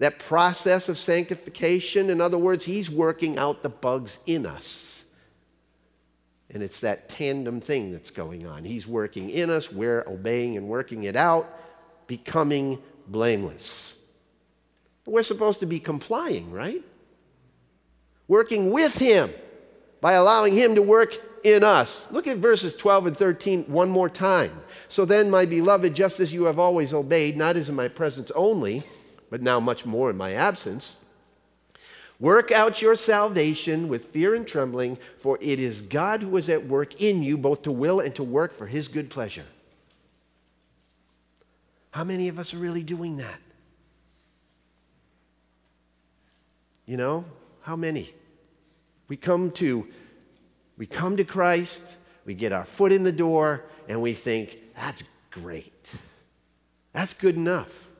[0.00, 5.04] That process of sanctification, in other words, He's working out the bugs in us.
[6.50, 8.64] And it's that tandem thing that's going on.
[8.64, 11.46] He's working in us, we're obeying and working it out,
[12.08, 13.96] becoming blameless.
[15.06, 16.82] We're supposed to be complying, right?
[18.26, 19.30] Working with Him
[20.00, 22.10] by allowing Him to work in us.
[22.10, 24.52] Look at verses 12 and 13 one more time.
[24.88, 28.30] So then, my beloved, just as you have always obeyed, not as in my presence
[28.34, 28.82] only,
[29.30, 31.04] but now much more in my absence,
[32.18, 36.66] work out your salvation with fear and trembling, for it is God who is at
[36.66, 39.46] work in you, both to will and to work for His good pleasure.
[41.90, 43.40] How many of us are really doing that?
[46.86, 47.24] You know,
[47.62, 48.10] how many?
[49.08, 49.88] We come to
[50.78, 55.02] we come to Christ, we get our foot in the door, and we think, that's
[55.30, 55.92] great.
[56.92, 57.90] That's good enough.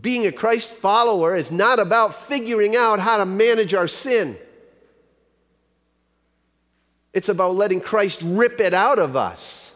[0.00, 4.36] Being a Christ follower is not about figuring out how to manage our sin.
[7.12, 9.72] It's about letting Christ rip it out of us.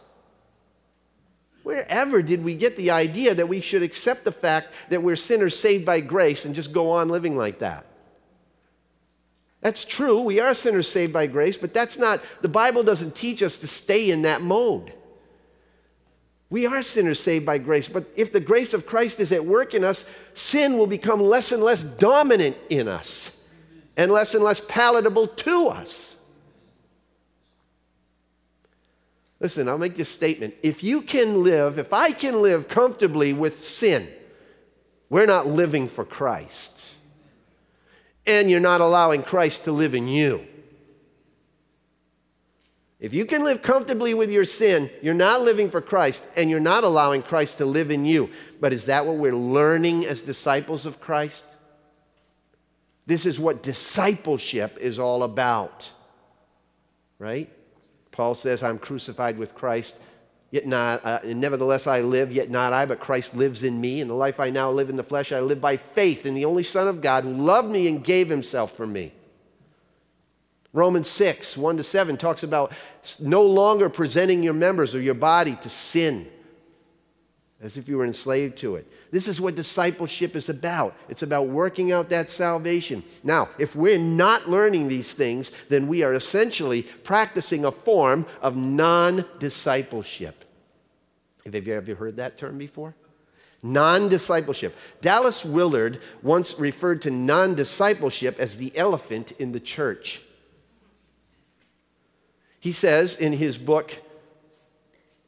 [1.62, 5.58] Wherever did we get the idea that we should accept the fact that we're sinners
[5.58, 7.84] saved by grace and just go on living like that?
[9.60, 10.20] That's true.
[10.20, 13.66] We are sinners saved by grace, but that's not, the Bible doesn't teach us to
[13.66, 14.92] stay in that mode.
[16.50, 19.74] We are sinners saved by grace, but if the grace of Christ is at work
[19.74, 23.38] in us, sin will become less and less dominant in us
[23.96, 26.16] and less and less palatable to us.
[29.40, 30.54] Listen, I'll make this statement.
[30.62, 34.08] If you can live, if I can live comfortably with sin,
[35.10, 36.97] we're not living for Christ
[38.28, 40.46] and you're not allowing Christ to live in you.
[43.00, 46.60] If you can live comfortably with your sin, you're not living for Christ and you're
[46.60, 48.30] not allowing Christ to live in you.
[48.60, 51.44] But is that what we're learning as disciples of Christ?
[53.06, 55.90] This is what discipleship is all about,
[57.18, 57.48] right?
[58.10, 60.02] Paul says, I'm crucified with Christ.
[60.50, 64.00] Yet not, uh, nevertheless I live, yet not I, but Christ lives in me.
[64.00, 66.46] And the life I now live in the flesh, I live by faith in the
[66.46, 69.12] only Son of God who loved me and gave himself for me.
[70.72, 72.72] Romans 6, 1 to 7 talks about
[73.20, 76.26] no longer presenting your members or your body to sin
[77.60, 78.86] as if you were enslaved to it.
[79.10, 80.94] This is what discipleship is about.
[81.08, 83.02] It's about working out that salvation.
[83.24, 88.56] Now, if we're not learning these things, then we are essentially practicing a form of
[88.56, 90.44] non discipleship.
[91.44, 92.94] Have you ever heard that term before?
[93.62, 94.76] Non discipleship.
[95.00, 100.20] Dallas Willard once referred to non discipleship as the elephant in the church.
[102.60, 104.02] He says in his book,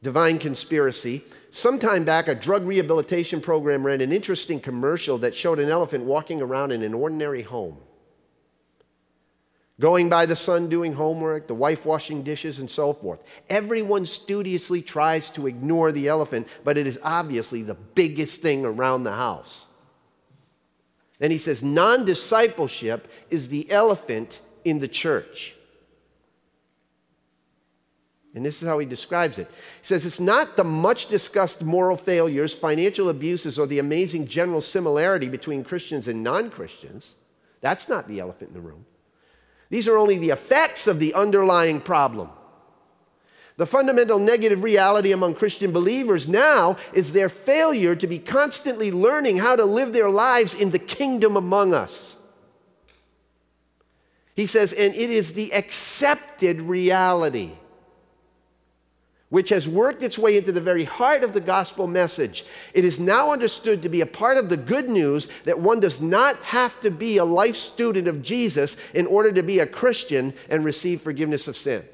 [0.02, 5.68] Divine Conspiracy, Sometime back, a drug rehabilitation program ran an interesting commercial that showed an
[5.68, 7.76] elephant walking around in an ordinary home.
[9.80, 13.24] Going by the son doing homework, the wife washing dishes, and so forth.
[13.48, 19.04] Everyone studiously tries to ignore the elephant, but it is obviously the biggest thing around
[19.04, 19.66] the house.
[21.18, 25.56] Then he says, non discipleship is the elephant in the church.
[28.34, 29.48] And this is how he describes it.
[29.48, 34.60] He says, It's not the much discussed moral failures, financial abuses, or the amazing general
[34.60, 37.16] similarity between Christians and non Christians.
[37.60, 38.86] That's not the elephant in the room.
[39.68, 42.30] These are only the effects of the underlying problem.
[43.56, 49.38] The fundamental negative reality among Christian believers now is their failure to be constantly learning
[49.38, 52.16] how to live their lives in the kingdom among us.
[54.34, 57.50] He says, and it is the accepted reality
[59.30, 62.44] which has worked its way into the very heart of the gospel message.
[62.74, 66.00] It is now understood to be a part of the good news that one does
[66.00, 70.34] not have to be a life student of Jesus in order to be a Christian
[70.48, 71.84] and receive forgiveness of sin.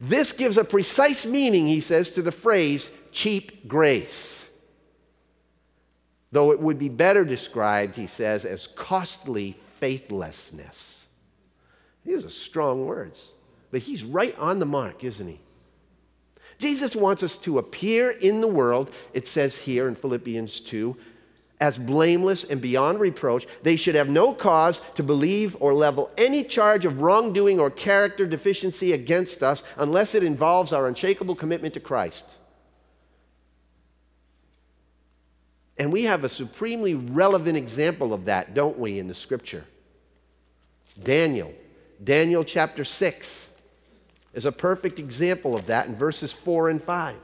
[0.00, 4.48] This gives a precise meaning, he says, to the phrase cheap grace.
[6.30, 11.04] Though it would be better described, he says, as costly faithlessness.
[12.04, 13.32] These are strong words.
[13.70, 15.40] But he's right on the mark, isn't he?
[16.58, 20.96] Jesus wants us to appear in the world, it says here in Philippians 2,
[21.60, 23.46] as blameless and beyond reproach.
[23.62, 28.26] They should have no cause to believe or level any charge of wrongdoing or character
[28.26, 32.36] deficiency against us unless it involves our unshakable commitment to Christ.
[35.78, 39.64] And we have a supremely relevant example of that, don't we, in the scripture?
[41.02, 41.52] Daniel.
[42.02, 43.47] Daniel chapter 6
[44.34, 47.16] is a perfect example of that in verses 4 and 5.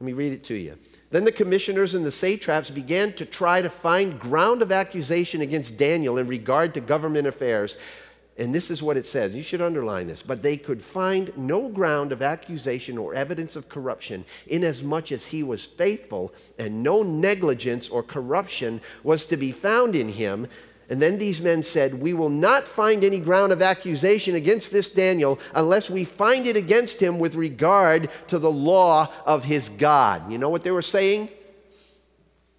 [0.00, 0.76] Let me read it to you.
[1.10, 5.78] Then the commissioners and the satraps began to try to find ground of accusation against
[5.78, 7.78] Daniel in regard to government affairs.
[8.36, 9.34] And this is what it says.
[9.34, 10.22] You should underline this.
[10.22, 15.44] But they could find no ground of accusation or evidence of corruption, inasmuch as he
[15.44, 20.48] was faithful, and no negligence or corruption was to be found in him.
[20.90, 24.90] And then these men said, We will not find any ground of accusation against this
[24.90, 30.30] Daniel unless we find it against him with regard to the law of his God.
[30.30, 31.30] You know what they were saying?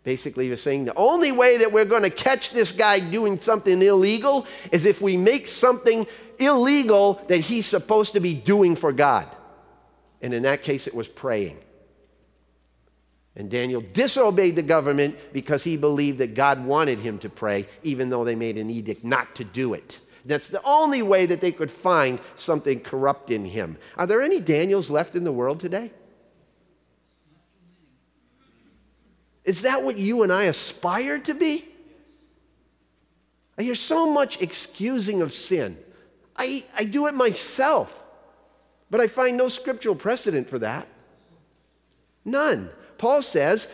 [0.03, 3.81] Basically, they're saying the only way that we're going to catch this guy doing something
[3.81, 6.05] illegal is if we make something
[6.39, 9.27] illegal that he's supposed to be doing for God.
[10.21, 11.57] And in that case, it was praying.
[13.35, 18.09] And Daniel disobeyed the government because he believed that God wanted him to pray, even
[18.09, 19.99] though they made an edict not to do it.
[20.23, 23.77] That's the only way that they could find something corrupt in him.
[23.97, 25.91] Are there any Daniels left in the world today?
[29.43, 31.65] Is that what you and I aspire to be?
[33.57, 35.77] I hear so much excusing of sin.
[36.35, 38.03] I, I do it myself,
[38.89, 40.87] but I find no scriptural precedent for that.
[42.25, 42.69] None.
[43.05, 43.71] Paul says,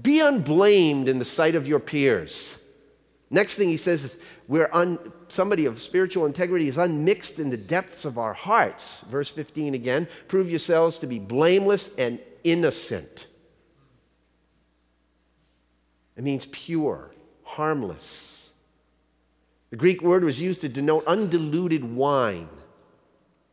[0.00, 2.58] be unblamed in the sight of your peers.
[3.28, 4.18] Next thing he says is,
[4.48, 9.02] we're un, somebody of spiritual integrity is unmixed in the depths of our hearts.
[9.02, 13.26] Verse 15 again, prove yourselves to be blameless and innocent.
[16.16, 17.10] It means pure,
[17.42, 18.48] harmless.
[19.68, 22.48] The Greek word was used to denote undiluted wine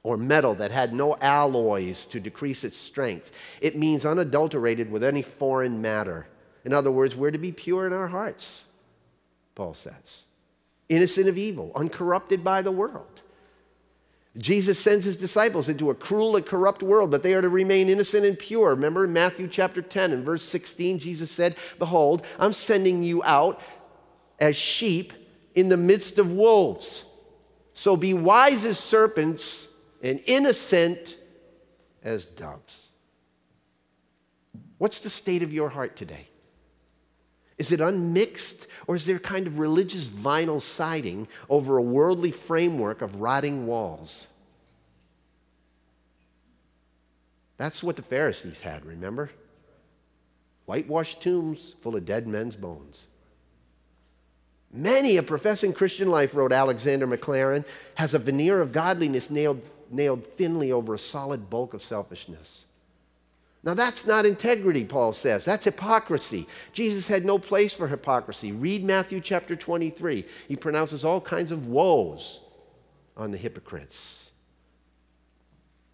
[0.07, 3.29] or metal that had no alloys to decrease its strength.
[3.59, 6.27] It means unadulterated with any foreign matter.
[6.63, 8.67] In other words, we're to be pure in our hearts,
[9.53, 10.23] Paul says.
[10.87, 13.21] Innocent of evil, uncorrupted by the world.
[14.37, 17.89] Jesus sends his disciples into a cruel and corrupt world, but they are to remain
[17.89, 18.69] innocent and pure.
[18.69, 23.59] Remember in Matthew chapter 10 and verse 16, Jesus said, Behold, I'm sending you out
[24.39, 25.11] as sheep
[25.53, 27.03] in the midst of wolves.
[27.73, 29.66] So be wise as serpents
[30.01, 31.17] and innocent
[32.03, 32.87] as doves.
[34.77, 36.27] What's the state of your heart today?
[37.57, 43.01] Is it unmixed, or is there kind of religious vinyl siding over a worldly framework
[43.01, 44.27] of rotting walls?
[47.57, 49.31] That's what the Pharisees had, remember?
[50.67, 53.07] Whitewashed tombs full of dead men's bones.
[54.71, 59.61] Many a professing Christian life, wrote Alexander Maclaren, has a veneer of godliness nailed
[59.91, 62.65] nailed thinly over a solid bulk of selfishness.
[63.63, 65.43] Now, that's not integrity, Paul says.
[65.43, 66.47] That's hypocrisy.
[66.71, 68.51] Jesus had no place for hypocrisy.
[68.51, 70.25] Read Matthew chapter 23.
[70.47, 72.39] He pronounces all kinds of woes
[73.17, 74.31] on the hypocrites.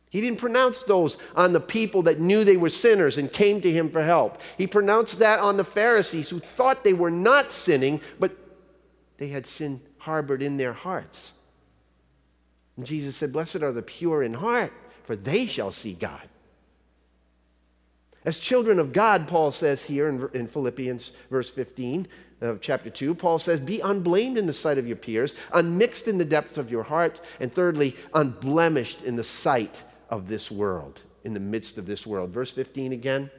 [0.09, 3.71] He didn't pronounce those on the people that knew they were sinners and came to
[3.71, 4.39] him for help.
[4.59, 8.37] He pronounced that on the Pharisees who thought they were not sinning, but
[9.17, 11.33] they had sin harbored in their hearts.
[12.77, 16.27] And Jesus said, Blessed are the pure in heart, for they shall see God.
[18.25, 22.07] As children of God, Paul says here in, in Philippians verse 15
[22.41, 26.17] of chapter 2, Paul says, Be unblamed in the sight of your peers, unmixed in
[26.17, 31.33] the depths of your heart, and thirdly, unblemished in the sight of this world, in
[31.33, 32.31] the midst of this world.
[32.31, 33.29] Verse 15 again.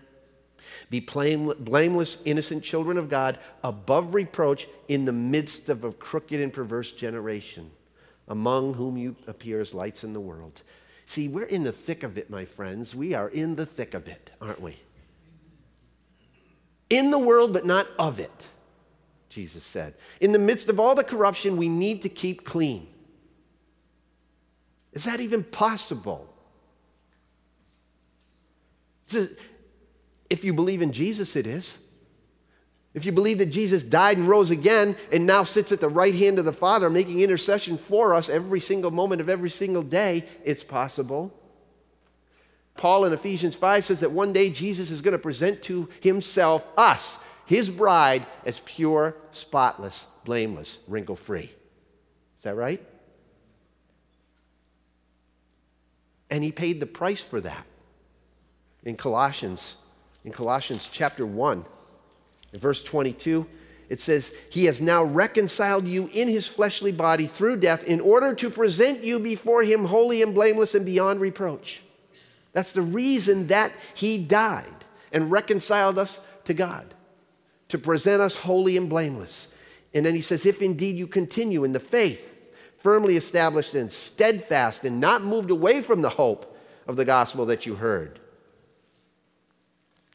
[0.88, 6.52] Be blameless, innocent children of God, above reproach in the midst of a crooked and
[6.52, 7.70] perverse generation
[8.28, 10.62] among whom you appear as lights in the world.
[11.06, 12.94] See, we're in the thick of it, my friends.
[12.94, 14.76] We are in the thick of it, aren't we?
[16.88, 18.48] In the world, but not of it,
[19.28, 19.94] Jesus said.
[20.20, 22.86] In the midst of all the corruption, we need to keep clean.
[24.92, 26.32] Is that even possible?
[30.30, 31.78] If you believe in Jesus, it is.
[32.94, 36.14] If you believe that Jesus died and rose again and now sits at the right
[36.14, 40.24] hand of the Father making intercession for us every single moment of every single day,
[40.44, 41.34] it's possible.
[42.76, 46.64] Paul in Ephesians 5 says that one day Jesus is going to present to himself
[46.76, 51.50] us, his bride, as pure, spotless, blameless, wrinkle free.
[52.38, 52.82] Is that right?
[56.30, 57.66] And he paid the price for that.
[58.84, 59.76] In Colossians,
[60.24, 61.64] in Colossians chapter 1,
[62.54, 63.46] in verse 22,
[63.88, 68.32] it says, He has now reconciled you in his fleshly body through death in order
[68.34, 71.82] to present you before him holy and blameless and beyond reproach.
[72.52, 74.70] That's the reason that he died.
[75.12, 76.92] and reconciled us to God,
[77.68, 79.46] to present us holy and blameless.
[79.94, 82.36] And then he says, If indeed you continue in the faith,
[82.78, 87.64] firmly established and steadfast, and not moved away from the hope of the gospel that
[87.64, 88.18] you heard.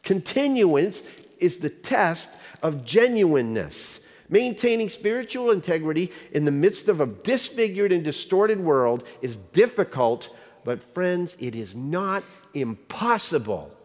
[0.04, 1.02] Continuance
[1.40, 2.30] is the test
[2.62, 4.02] of genuineness.
[4.30, 10.30] Maintaining spiritual integrity in the midst of a disfigured and distorted world is difficult,
[10.64, 12.24] but friends, it is not
[12.54, 13.76] impossible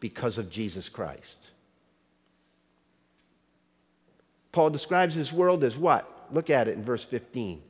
[0.00, 1.52] because of Jesus Christ.
[4.52, 6.28] Paul describes this world as what?
[6.30, 7.62] Look at it in verse 15.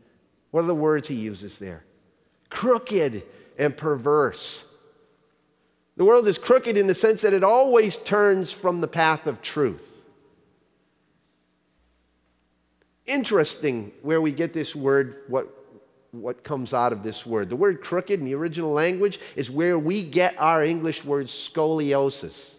[0.50, 1.84] What are the words he uses there?
[2.50, 3.22] Crooked
[3.58, 4.64] and perverse.
[5.96, 9.40] The world is crooked in the sense that it always turns from the path of
[9.42, 10.02] truth.
[13.06, 15.46] Interesting where we get this word, what,
[16.10, 17.48] what comes out of this word.
[17.48, 22.58] The word crooked in the original language is where we get our English word scoliosis.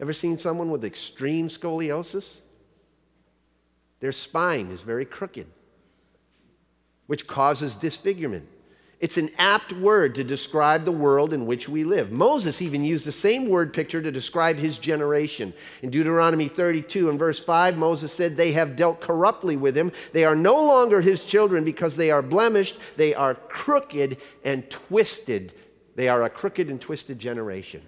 [0.00, 2.38] Ever seen someone with extreme scoliosis?
[4.00, 5.46] Their spine is very crooked,
[7.06, 8.48] which causes disfigurement.
[9.00, 12.12] It's an apt word to describe the world in which we live.
[12.12, 15.54] Moses even used the same word picture to describe his generation.
[15.80, 19.90] In Deuteronomy 32 and verse 5, Moses said, They have dealt corruptly with him.
[20.12, 22.76] They are no longer his children because they are blemished.
[22.98, 25.54] They are crooked and twisted.
[25.96, 27.80] They are a crooked and twisted generation.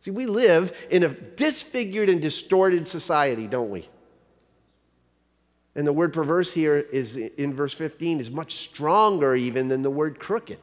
[0.00, 3.88] See, we live in a disfigured and distorted society, don't we?
[5.74, 9.90] And the word perverse here is in verse 15 is much stronger even than the
[9.90, 10.58] word crooked.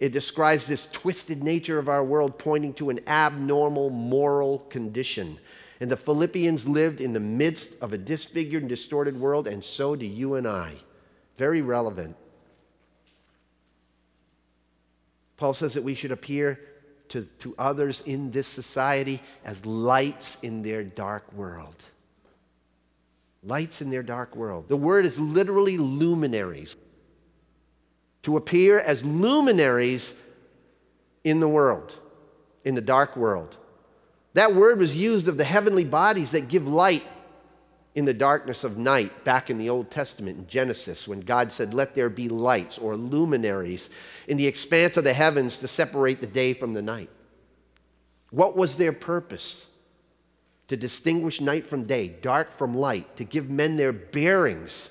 [0.00, 5.38] It describes this twisted nature of our world, pointing to an abnormal moral condition.
[5.78, 9.94] And the Philippians lived in the midst of a disfigured and distorted world, and so
[9.94, 10.72] do you and I.
[11.36, 12.16] Very relevant.
[15.36, 16.60] Paul says that we should appear
[17.08, 21.86] to, to others in this society as lights in their dark world.
[23.42, 24.68] Lights in their dark world.
[24.68, 26.76] The word is literally luminaries.
[28.22, 30.14] To appear as luminaries
[31.24, 31.98] in the world,
[32.64, 33.56] in the dark world.
[34.34, 37.04] That word was used of the heavenly bodies that give light
[37.94, 41.74] in the darkness of night back in the Old Testament in Genesis when God said,
[41.74, 43.90] Let there be lights or luminaries
[44.28, 47.10] in the expanse of the heavens to separate the day from the night.
[48.30, 49.66] What was their purpose?
[50.70, 54.90] To distinguish night from day, dark from light, to give men their bearings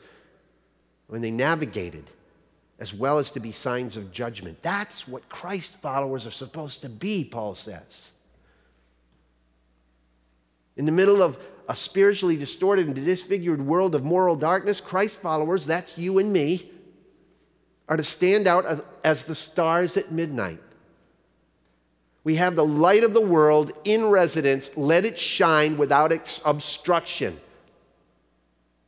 [1.07, 2.03] when they navigated,
[2.79, 4.61] as well as to be signs of judgment.
[4.61, 8.11] That's what Christ followers are supposed to be, Paul says.
[10.75, 11.37] In the middle of
[11.69, 16.69] a spiritually distorted and disfigured world of moral darkness, Christ followers, that's you and me,
[17.87, 20.59] are to stand out as the stars at midnight
[22.23, 24.69] we have the light of the world in residence.
[24.75, 26.11] Let it shine without
[26.45, 27.39] obstruction.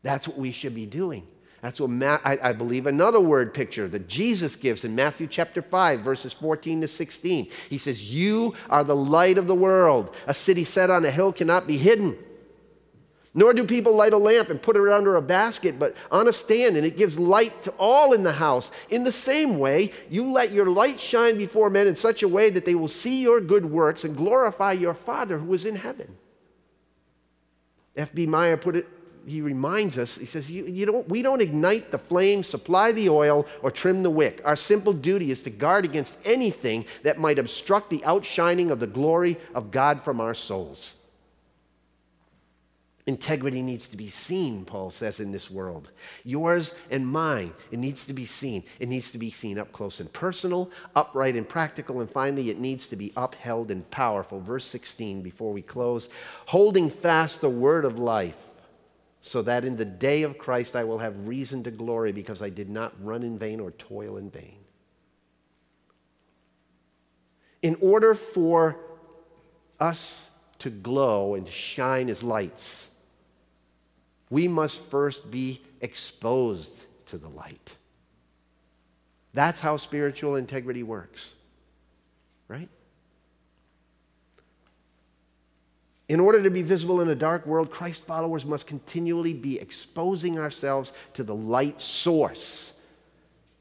[0.03, 1.27] That's what we should be doing.
[1.61, 5.61] That's what Ma- I, I, believe another word picture that Jesus gives in Matthew chapter
[5.61, 7.49] 5, verses 14 to 16.
[7.69, 10.13] He says, You are the light of the world.
[10.25, 12.17] A city set on a hill cannot be hidden.
[13.33, 16.33] Nor do people light a lamp and put it under a basket, but on a
[16.33, 18.71] stand, and it gives light to all in the house.
[18.89, 22.49] In the same way, you let your light shine before men in such a way
[22.49, 26.17] that they will see your good works and glorify your Father who is in heaven.
[27.95, 28.25] F.B.
[28.25, 28.87] Meyer put it,
[29.25, 33.07] he reminds us, he says, you, you don't, We don't ignite the flame, supply the
[33.09, 34.41] oil, or trim the wick.
[34.43, 38.87] Our simple duty is to guard against anything that might obstruct the outshining of the
[38.87, 40.95] glory of God from our souls.
[43.07, 45.89] Integrity needs to be seen, Paul says, in this world.
[46.23, 48.63] Yours and mine, it needs to be seen.
[48.79, 52.59] It needs to be seen up close and personal, upright and practical, and finally, it
[52.59, 54.39] needs to be upheld and powerful.
[54.39, 56.09] Verse 16, before we close,
[56.45, 58.47] holding fast the word of life,
[59.21, 62.49] so that in the day of Christ I will have reason to glory because I
[62.49, 64.57] did not run in vain or toil in vain.
[67.61, 68.79] In order for
[69.79, 70.29] us
[70.59, 72.90] to glow and shine as lights,
[74.31, 77.75] we must first be exposed to the light.
[79.33, 81.35] That's how spiritual integrity works,
[82.47, 82.69] right?
[86.09, 90.39] In order to be visible in a dark world, Christ followers must continually be exposing
[90.39, 92.73] ourselves to the light source.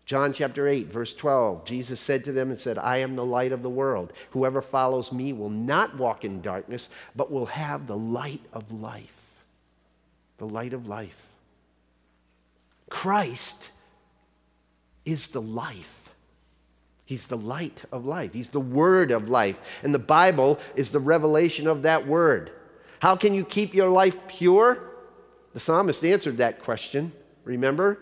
[0.06, 3.52] John chapter 8, verse 12, Jesus said to them and said, I am the light
[3.52, 4.12] of the world.
[4.30, 9.19] Whoever follows me will not walk in darkness, but will have the light of life
[10.40, 11.28] the light of life.
[12.88, 13.70] Christ
[15.04, 16.08] is the life.
[17.04, 18.32] He's the light of life.
[18.32, 19.60] He's the word of life.
[19.82, 22.52] And the Bible is the revelation of that word.
[23.00, 24.78] How can you keep your life pure?
[25.52, 27.12] The psalmist answered that question.
[27.44, 27.98] Remember?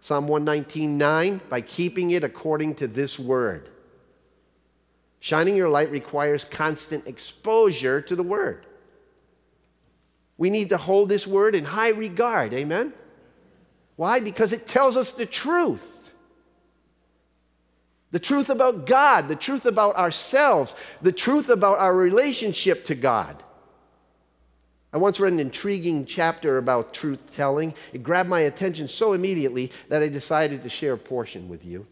[0.00, 3.70] Psalm 119:9 by keeping it according to this word.
[5.20, 8.65] Shining your light requires constant exposure to the word.
[10.38, 12.52] We need to hold this word in high regard.
[12.52, 12.92] Amen?
[13.96, 14.20] Why?
[14.20, 15.96] Because it tells us the truth
[18.12, 23.42] the truth about God, the truth about ourselves, the truth about our relationship to God.
[24.90, 27.74] I once read an intriguing chapter about truth telling.
[27.92, 31.86] It grabbed my attention so immediately that I decided to share a portion with you.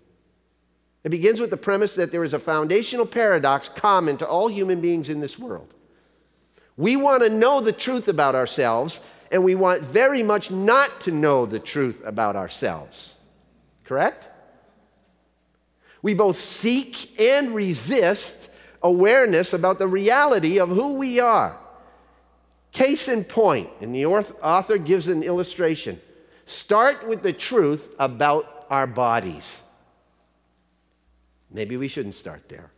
[1.03, 4.81] It begins with the premise that there is a foundational paradox common to all human
[4.81, 5.75] beings in this world.
[6.77, 11.13] We want to know the truth about ourselves, and we want very much not to
[11.13, 13.21] know the truth about ourselves.
[13.85, 14.29] Correct?
[16.03, 18.51] We both seek and resist
[18.83, 21.59] awareness about the reality of who we are.
[22.73, 26.01] Case in point, and the author gives an illustration.
[26.45, 29.63] Start with the truth about our bodies.
[31.51, 32.71] Maybe we shouldn't start there.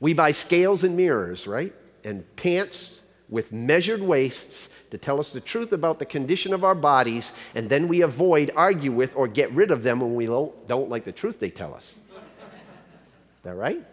[0.00, 1.72] We buy scales and mirrors, right?
[2.04, 6.74] And pants with measured waists to tell us the truth about the condition of our
[6.74, 10.88] bodies, and then we avoid, argue with, or get rid of them when we don't
[10.88, 11.98] like the truth they tell us.
[12.14, 13.84] Is that right?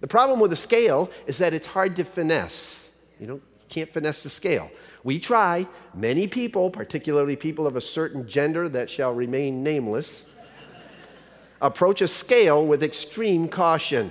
[0.00, 2.88] The problem with the scale is that it's hard to finesse.
[3.18, 4.70] You know, you can't finesse the scale.
[5.02, 5.66] We try.
[5.94, 10.24] Many people, particularly people of a certain gender that shall remain nameless,
[11.60, 14.10] approach a scale with extreme caution.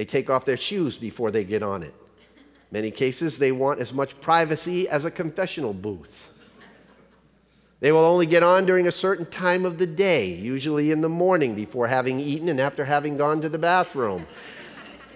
[0.00, 1.92] They take off their shoes before they get on it.
[2.70, 6.30] Many cases, they want as much privacy as a confessional booth.
[7.80, 11.10] They will only get on during a certain time of the day, usually in the
[11.10, 14.26] morning before having eaten and after having gone to the bathroom.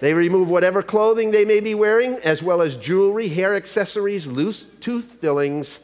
[0.01, 4.65] They remove whatever clothing they may be wearing, as well as jewelry, hair accessories, loose
[4.81, 5.79] tooth fillings,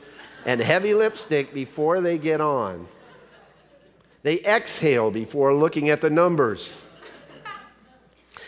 [0.45, 2.85] and heavy lipstick before they get on.
[4.21, 6.85] They exhale before looking at the numbers.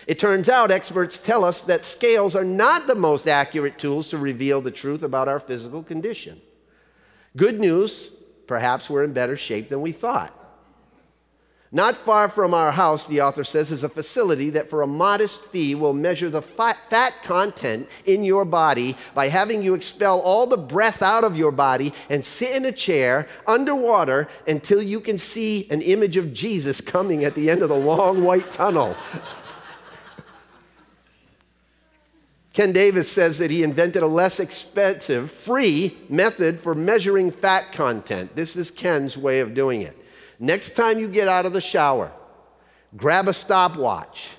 [0.08, 4.18] It turns out experts tell us that scales are not the most accurate tools to
[4.18, 6.42] reveal the truth about our physical condition.
[7.36, 8.12] Good news,
[8.48, 10.38] perhaps we're in better shape than we thought.
[11.76, 15.42] Not far from our house, the author says, is a facility that for a modest
[15.42, 20.56] fee will measure the fat content in your body by having you expel all the
[20.56, 25.68] breath out of your body and sit in a chair underwater until you can see
[25.72, 28.96] an image of Jesus coming at the end of the long white tunnel.
[32.54, 38.36] Ken Davis says that he invented a less expensive, free method for measuring fat content.
[38.36, 39.98] This is Ken's way of doing it.
[40.40, 42.12] Next time you get out of the shower,
[42.96, 44.30] grab a stopwatch,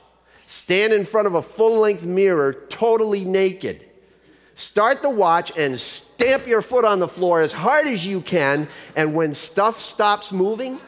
[0.46, 3.84] stand in front of a full length mirror totally naked.
[4.54, 8.68] Start the watch and stamp your foot on the floor as hard as you can.
[8.94, 10.80] And when stuff stops moving,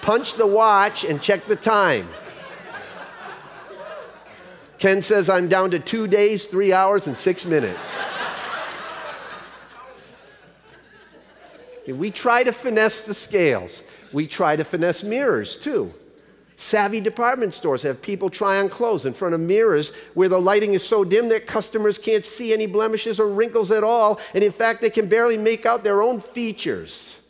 [0.00, 2.08] punch the watch and check the time.
[4.78, 7.94] Ken says I'm down to two days, three hours, and six minutes.
[11.88, 13.82] we try to finesse the scales.
[14.12, 15.90] We try to finesse mirrors too.
[16.56, 20.74] Savvy department stores have people try on clothes in front of mirrors where the lighting
[20.74, 24.50] is so dim that customers can't see any blemishes or wrinkles at all, and in
[24.50, 27.20] fact, they can barely make out their own features.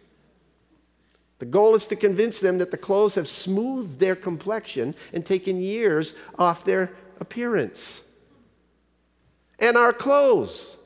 [1.41, 5.61] The goal is to convince them that the clothes have smoothed their complexion and taken
[5.61, 6.91] years off their
[7.21, 8.05] appearance.
[9.59, 10.77] And our clothes.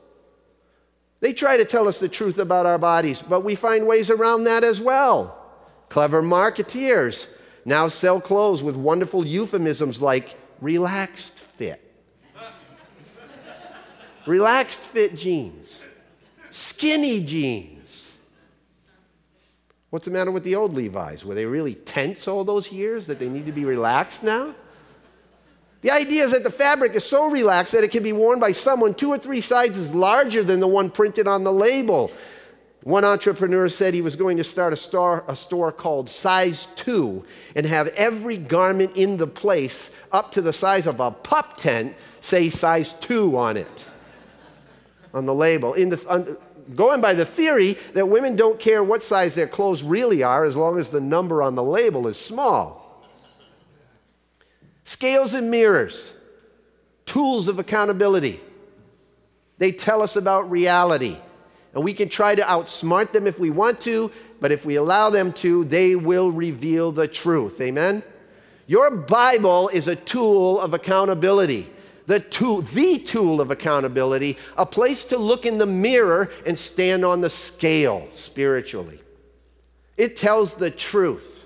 [1.19, 4.43] They try to tell us the truth about our bodies, but we find ways around
[4.43, 5.39] that as well.
[5.89, 7.31] Clever marketeers
[7.65, 11.79] now sell clothes with wonderful euphemisms like relaxed fit.
[14.25, 15.83] relaxed fit jeans,
[16.49, 18.17] skinny jeans.
[19.91, 21.23] What's the matter with the old Levi's?
[21.23, 24.55] Were they really tense all those years that they need to be relaxed now?
[25.83, 28.53] The idea is that the fabric is so relaxed that it can be worn by
[28.53, 32.09] someone two or three sizes larger than the one printed on the label.
[32.83, 37.25] One entrepreneur said he was going to start a store, a store called Size 2
[37.57, 41.95] and have every garment in the place up to the size of a pup tent
[42.21, 43.89] say size 2 on it,
[45.13, 45.73] on the label.
[45.73, 46.37] In the, on,
[46.75, 50.55] going by the theory that women don't care what size their clothes really are as
[50.55, 52.82] long as the number on the label is small.
[55.03, 56.15] Scales and mirrors,
[57.05, 58.39] tools of accountability.
[59.57, 61.17] They tell us about reality.
[61.73, 65.09] And we can try to outsmart them if we want to, but if we allow
[65.09, 67.59] them to, they will reveal the truth.
[67.59, 68.01] Amen?
[68.65, 71.69] Your Bible is a tool of accountability.
[72.05, 77.03] The tool, the tool of accountability, a place to look in the mirror and stand
[77.03, 79.01] on the scale spiritually.
[79.97, 81.42] It tells the truth.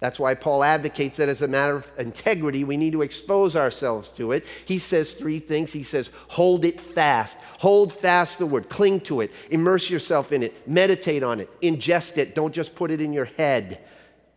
[0.00, 4.08] That's why Paul advocates that as a matter of integrity, we need to expose ourselves
[4.12, 4.46] to it.
[4.64, 5.74] He says three things.
[5.74, 7.36] He says, hold it fast.
[7.58, 12.16] Hold fast the word, cling to it, immerse yourself in it, meditate on it, ingest
[12.16, 12.34] it.
[12.34, 13.78] Don't just put it in your head.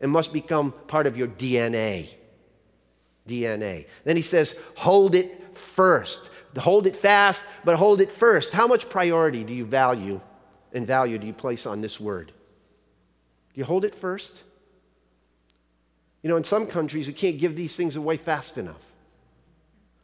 [0.01, 2.09] It must become part of your DNA.
[3.26, 3.88] DNA.
[4.03, 6.30] Then he says, hold it first.
[6.57, 8.51] Hold it fast, but hold it first.
[8.51, 10.20] How much priority do you value
[10.74, 12.28] and value do you place on this word?
[12.28, 12.34] Do
[13.59, 14.43] you hold it first?
[16.24, 18.91] You know, in some countries, we can't give these things away fast enough.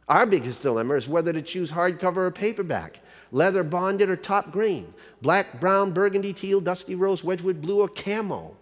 [0.06, 3.00] Our biggest dilemma is whether to choose hardcover or paperback,
[3.32, 4.92] leather bonded or top grain,
[5.22, 8.56] black, brown, burgundy, teal, dusty rose, wedgwood blue, or camo.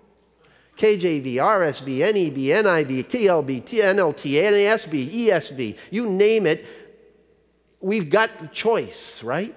[0.77, 6.65] KJV, RSV, NEB, NIV, TLB, NLT, NASB, ESV, you name it,
[7.81, 9.55] we've got the choice, right?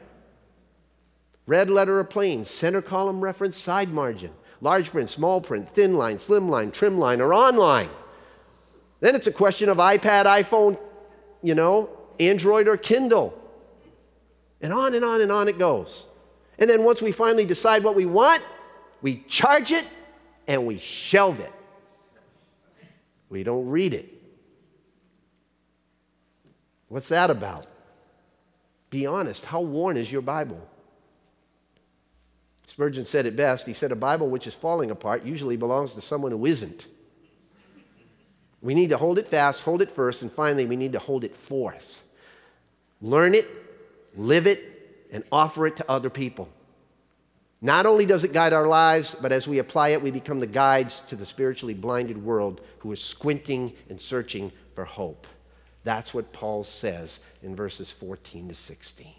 [1.45, 4.31] Red letter or plain, center column reference, side margin
[4.61, 7.89] large print, small print, thin line, slim line, trim line, or online.
[8.99, 10.79] Then it's a question of iPad, iPhone,
[11.41, 11.89] you know,
[12.19, 13.37] Android, or Kindle.
[14.61, 16.05] And on and on and on it goes.
[16.59, 18.45] And then once we finally decide what we want,
[19.01, 19.87] we charge it
[20.47, 21.51] and we shelve it.
[23.29, 24.07] We don't read it.
[26.89, 27.65] What's that about?
[28.91, 29.45] Be honest.
[29.45, 30.61] How worn is your Bible?
[32.71, 33.65] Spurgeon said it best.
[33.65, 36.87] He said, A Bible which is falling apart usually belongs to someone who isn't.
[38.61, 41.25] We need to hold it fast, hold it first, and finally, we need to hold
[41.25, 42.01] it forth.
[43.01, 43.45] Learn it,
[44.15, 44.63] live it,
[45.11, 46.47] and offer it to other people.
[47.59, 50.47] Not only does it guide our lives, but as we apply it, we become the
[50.47, 55.27] guides to the spiritually blinded world who is squinting and searching for hope.
[55.83, 59.13] That's what Paul says in verses 14 to 16.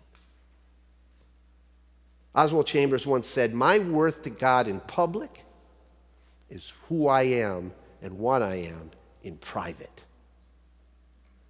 [2.35, 5.45] Oswald Chambers once said, My worth to God in public
[6.49, 8.91] is who I am and what I am
[9.23, 10.05] in private.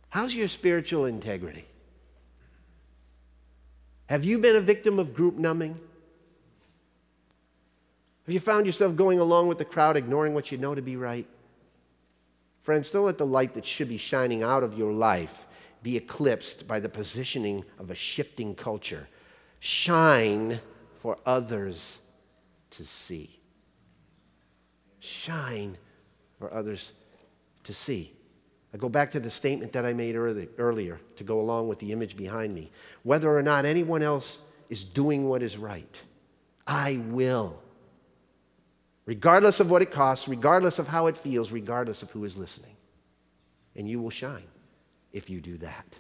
[0.09, 1.65] How's your spiritual integrity?
[4.07, 5.79] Have you been a victim of group numbing?
[8.27, 10.97] Have you found yourself going along with the crowd, ignoring what you know to be
[10.97, 11.27] right?
[12.63, 15.47] Friends, don't let the light that should be shining out of your life
[15.83, 19.09] be eclipsed by the positioning of a shifting culture.
[19.59, 20.61] Shine
[21.03, 21.99] for others
[22.71, 23.41] to see.
[25.01, 25.77] Shine
[26.39, 26.93] for others
[27.65, 28.13] to see.
[28.73, 31.81] I go back to the statement that I made early, earlier to go along with
[31.81, 32.71] the image behind me.
[33.03, 34.39] Whether or not anyone else
[34.71, 36.01] is doing what is right,
[36.69, 37.61] I will.
[39.05, 42.77] Regardless of what it costs, regardless of how it feels, regardless of who is listening.
[43.75, 44.47] And you will shine
[45.13, 45.97] if you do that.